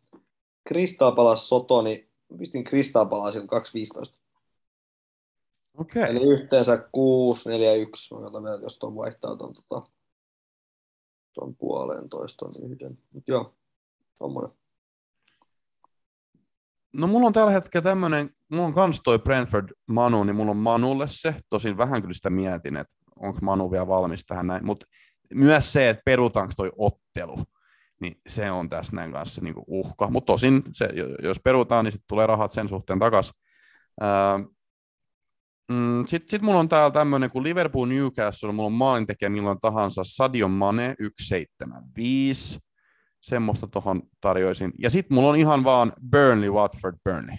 [0.69, 2.09] Crystal Palace Sotoni,
[2.39, 4.15] pistin Crystal Palacein 2,15.
[5.79, 6.03] Okei.
[6.03, 6.17] Okay.
[6.17, 8.15] Eli yhteensä 6, 4, 1.
[8.15, 9.91] Mä vielä, jos tuon vaihtaa tuon, tota,
[11.33, 12.99] tuon puoleen toiston yhden.
[13.13, 13.55] Mut joo,
[14.19, 14.51] tommonen.
[16.95, 20.57] No mulla on tällä hetkellä tämmöinen, mulla on kans toi Brentford Manu, niin mulla on
[20.57, 21.35] Manulle se.
[21.51, 24.67] Tosin vähän kyllä sitä mietin, että onko Manu vielä valmis tähän näin.
[24.67, 24.87] Mutta
[25.35, 27.37] myös se, että perutaanko toi ottelu,
[28.01, 30.11] niin se on tässä näin kanssa niinku uhka.
[30.11, 30.89] Mutta tosin, se,
[31.23, 33.35] jos perutaan, niin sitten tulee rahat sen suhteen takaisin.
[35.73, 40.03] mm, sitten sit mulla on täällä tämmöinen, kun Liverpool Newcastle, mulla on maalintekijä milloin tahansa,
[40.05, 42.59] Sadio Mane 175
[43.25, 44.73] semmoista tuohon tarjoisin.
[44.79, 47.37] Ja sitten mulla on ihan vaan Burnley, Watford, Burnley.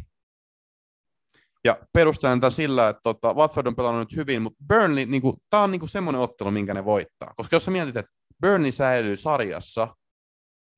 [1.65, 5.63] Ja perustelen tätä sillä, että tota, Watford on pelannut nyt hyvin, mutta Burnley, niin tämä
[5.63, 7.33] on niin semmoinen ottelu, minkä ne voittaa.
[7.36, 8.11] Koska jos sä mietit, että
[8.41, 9.88] Burnley säilyy sarjassa,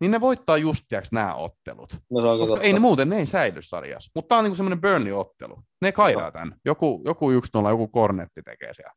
[0.01, 1.89] niin ne voittaa just nämä ottelut.
[2.12, 2.62] No, Koska totta.
[2.62, 4.12] ei ne muuten, ne ei säily sarjassa.
[4.16, 5.60] Mutta tämä on niin semmoinen Burnley-ottelu.
[5.82, 6.55] Ne kairaa tämän.
[6.66, 7.34] Joku, joku 1-0,
[7.70, 8.93] joku kornetti tekee siellä.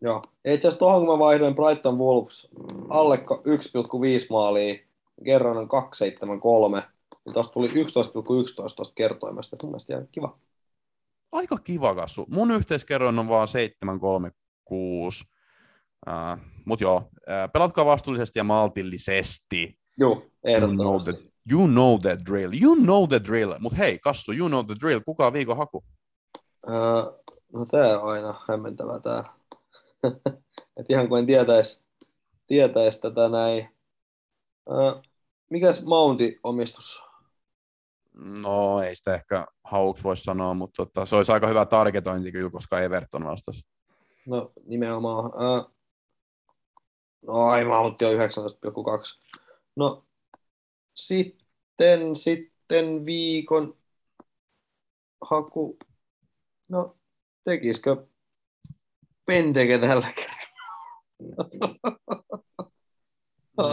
[0.00, 0.22] Joo.
[0.44, 2.48] Ja itse asiassa tuohon kun mä vaihdoin Brighton Wolves
[2.88, 3.22] alle 1,5
[4.30, 4.87] maalia,
[5.24, 6.82] kerroin on 273,
[7.24, 7.74] niin tuosta tuli 11,11
[8.56, 9.56] tuosta kertoimesta.
[9.62, 10.38] Mun mielestä ihan kiva.
[11.32, 12.26] Aika kiva kasvu.
[12.28, 15.24] Mun yhteiskerroin on vaan 736.
[16.08, 19.78] Uh, Mutta joo, uh, pelatkaa vastuullisesti ja maltillisesti.
[19.98, 21.12] Joo, You know, ehdottomasti.
[21.12, 22.52] the, you know the drill.
[22.62, 23.54] You know the drill.
[23.58, 25.00] Mutta hei, Kassu, you know the drill.
[25.00, 25.84] Kuka on viikon haku?
[26.68, 26.74] Öö,
[27.52, 29.24] no tää on aina hämmentävää tää.
[30.76, 31.84] Et ihan kuin en tietäis,
[32.46, 33.68] tietäis tätä näin.
[34.70, 34.92] Öö,
[35.50, 37.02] mikäs Mountin omistus?
[38.42, 42.50] No, ei sitä ehkä hauks voi sanoa, mutta tota, se olisi aika hyvä targetointi kyllä,
[42.50, 43.66] koska Everton vastasi.
[44.26, 45.30] No nimenomaan.
[45.42, 45.62] Öö,
[47.26, 48.18] no ai Mountti on 19,2.
[49.76, 50.04] No
[50.94, 53.78] sitten, sitten viikon
[55.20, 55.78] haku.
[56.68, 56.96] No
[57.44, 58.06] tekisikö
[59.26, 60.38] Penteke tällä kertaa?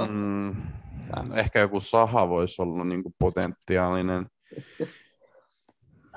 [0.08, 0.75] Mm,
[1.34, 4.28] ehkä joku saha voisi olla niin kuin potentiaalinen.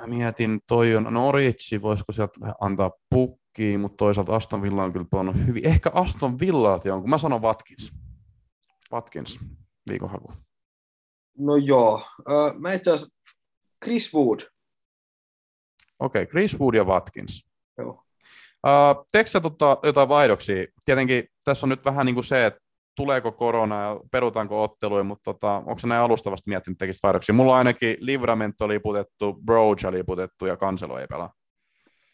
[0.01, 5.07] Mä mietin, toi on Norwich, voisiko sieltä antaa pukkiin, mutta toisaalta Aston Villa on kyllä
[5.11, 5.67] pelannut hyvin.
[5.67, 7.11] Ehkä Aston Villa jonkun.
[7.11, 7.93] Mä sanon Watkins.
[8.93, 9.41] Watkins,
[9.91, 10.33] viikonhaku.
[11.39, 12.03] No joo.
[12.59, 13.15] Mä itse asiassa
[13.85, 14.41] Chris Wood.
[15.99, 17.49] Okei, okay, Chris Wood ja Watkins.
[17.79, 18.05] Joo.
[18.67, 20.67] Uh, Teekö sä tota, jotain vaihdoksia?
[20.85, 22.61] Tietenkin tässä on nyt vähän niin kuin se, että
[22.99, 27.35] tuleeko korona ja perutaanko otteluja, mutta tota, onko näin alustavasti miettinyt tekisit vaihdoksia?
[27.35, 31.33] Mulla ainakin Livramento liputettu, Broja liputettu ja Cancelo ei pelaa.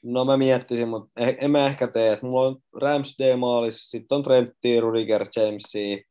[0.02, 2.18] No mä miettisin, mutta eh, en mä ehkä tee.
[2.22, 6.04] Mulla on Ramsdale maalis, sitten on Trentti, Rudiger, Jamesi,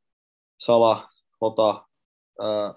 [0.60, 1.08] Sala,
[1.42, 1.86] Hota,
[2.44, 2.76] äh,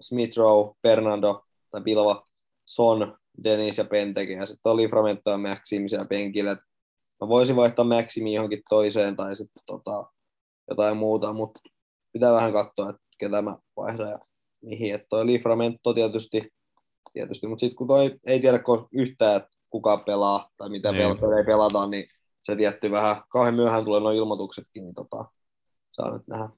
[0.00, 2.24] Smith Rowe, Fernando tai Pilva,
[2.66, 4.32] Son, Dennis ja Penteke.
[4.32, 6.56] Ja sitten on Livramento ja Maxim siellä penkillä.
[7.20, 10.12] Mä voisin vaihtaa Maximi johonkin toiseen tai sitten tota,
[10.68, 11.60] jotain muuta, mutta
[12.12, 14.18] pitää vähän katsoa, että ketä mä vaihdan ja
[14.62, 14.94] mihin.
[14.94, 16.50] Että toi Livramento tietysti,
[17.12, 17.46] tietysti.
[17.46, 18.58] mutta sitten kun toi ei tiedä
[18.92, 21.16] yhtään, että kuka pelaa tai mitä Niin.
[21.16, 22.04] pel- ei pelata, niin
[22.44, 25.24] se tietty vähän, kauhean myöhään tulee nuo ilmoituksetkin, niin tota,
[25.90, 26.48] saa nyt nähdä.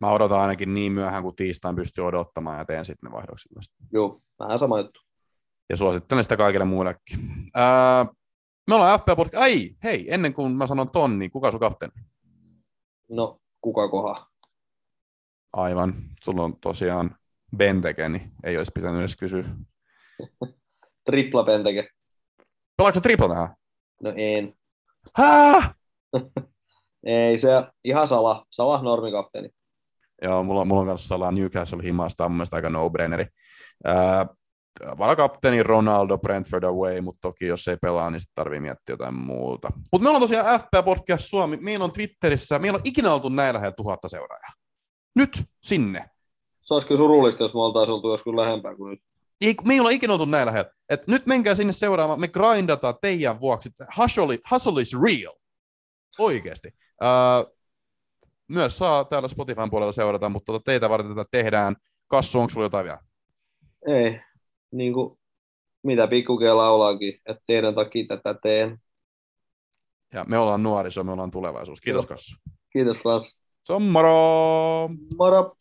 [0.00, 3.52] Mä odotan ainakin niin myöhään, kun tiistain pystyy odottamaan ja teen sitten ne vaihdokset.
[3.92, 5.00] Joo, vähän sama juttu.
[5.70, 7.18] Ja suosittelen sitä kaikille muillekin.
[7.54, 8.06] Ää,
[8.68, 9.34] me ollaan FP Podcast.
[9.34, 11.94] Ai, hei, ennen kuin mä sanon ton, niin kuka sun kapteeni?
[13.10, 14.26] No, kuka koha?
[15.52, 17.16] Aivan, sulla on tosiaan
[17.56, 19.44] Benteke, niin ei olisi pitänyt edes kysyä.
[21.06, 21.88] Tripla Penteke.
[22.76, 23.54] Pelaatko tripla tähän?
[24.02, 24.54] No en.
[25.16, 25.74] Hää?
[27.06, 27.48] Ei, se
[27.84, 28.46] ihan Sala.
[28.50, 29.48] Sala normikapteeni.
[30.22, 33.26] Joo, mulla, mulla on kanssa sellainen Newcastle himasta, on mun mielestä aika no-braineri.
[33.84, 34.26] Ää,
[34.98, 39.68] varakapteeni Ronaldo Brentford away, mutta toki jos ei pelaa, niin sitten tarvii miettiä jotain muuta.
[39.92, 43.54] Mutta me ollaan tosiaan FP Podcast Suomi, meillä on Twitterissä, meillä on ikinä oltu näin
[43.54, 44.52] lähellä tuhatta seuraajaa.
[45.14, 46.10] Nyt sinne.
[46.62, 49.00] Se olisi kyllä surullista, jos me oltaisiin oltu joskus lähempää kuin nyt.
[49.40, 50.70] Ei, me ei olla ikinä oltu näin lähellä.
[50.88, 53.70] Et nyt menkää sinne seuraamaan, me grindataan teidän vuoksi.
[53.96, 55.34] Hustle, hustle is real.
[56.18, 56.68] Oikeasti.
[57.02, 57.58] Uh,
[58.48, 61.76] myös saa täällä Spotifyn puolella seurata, mutta tota teitä varten tätä tehdään.
[62.08, 62.98] Kassu, onko sulla jotain vielä?
[63.86, 64.20] Ei,
[64.70, 65.18] niin kuin
[65.82, 68.78] mitä pikkukea laulaakin, että teidän takia tätä teen.
[70.14, 71.80] Ja me ollaan nuoriso, me ollaan tulevaisuus.
[71.80, 72.06] Kiitos.
[72.06, 72.36] Kassu.
[72.72, 73.38] Kiitos Frans.
[73.64, 74.88] Se on moro!
[75.18, 75.56] Moro!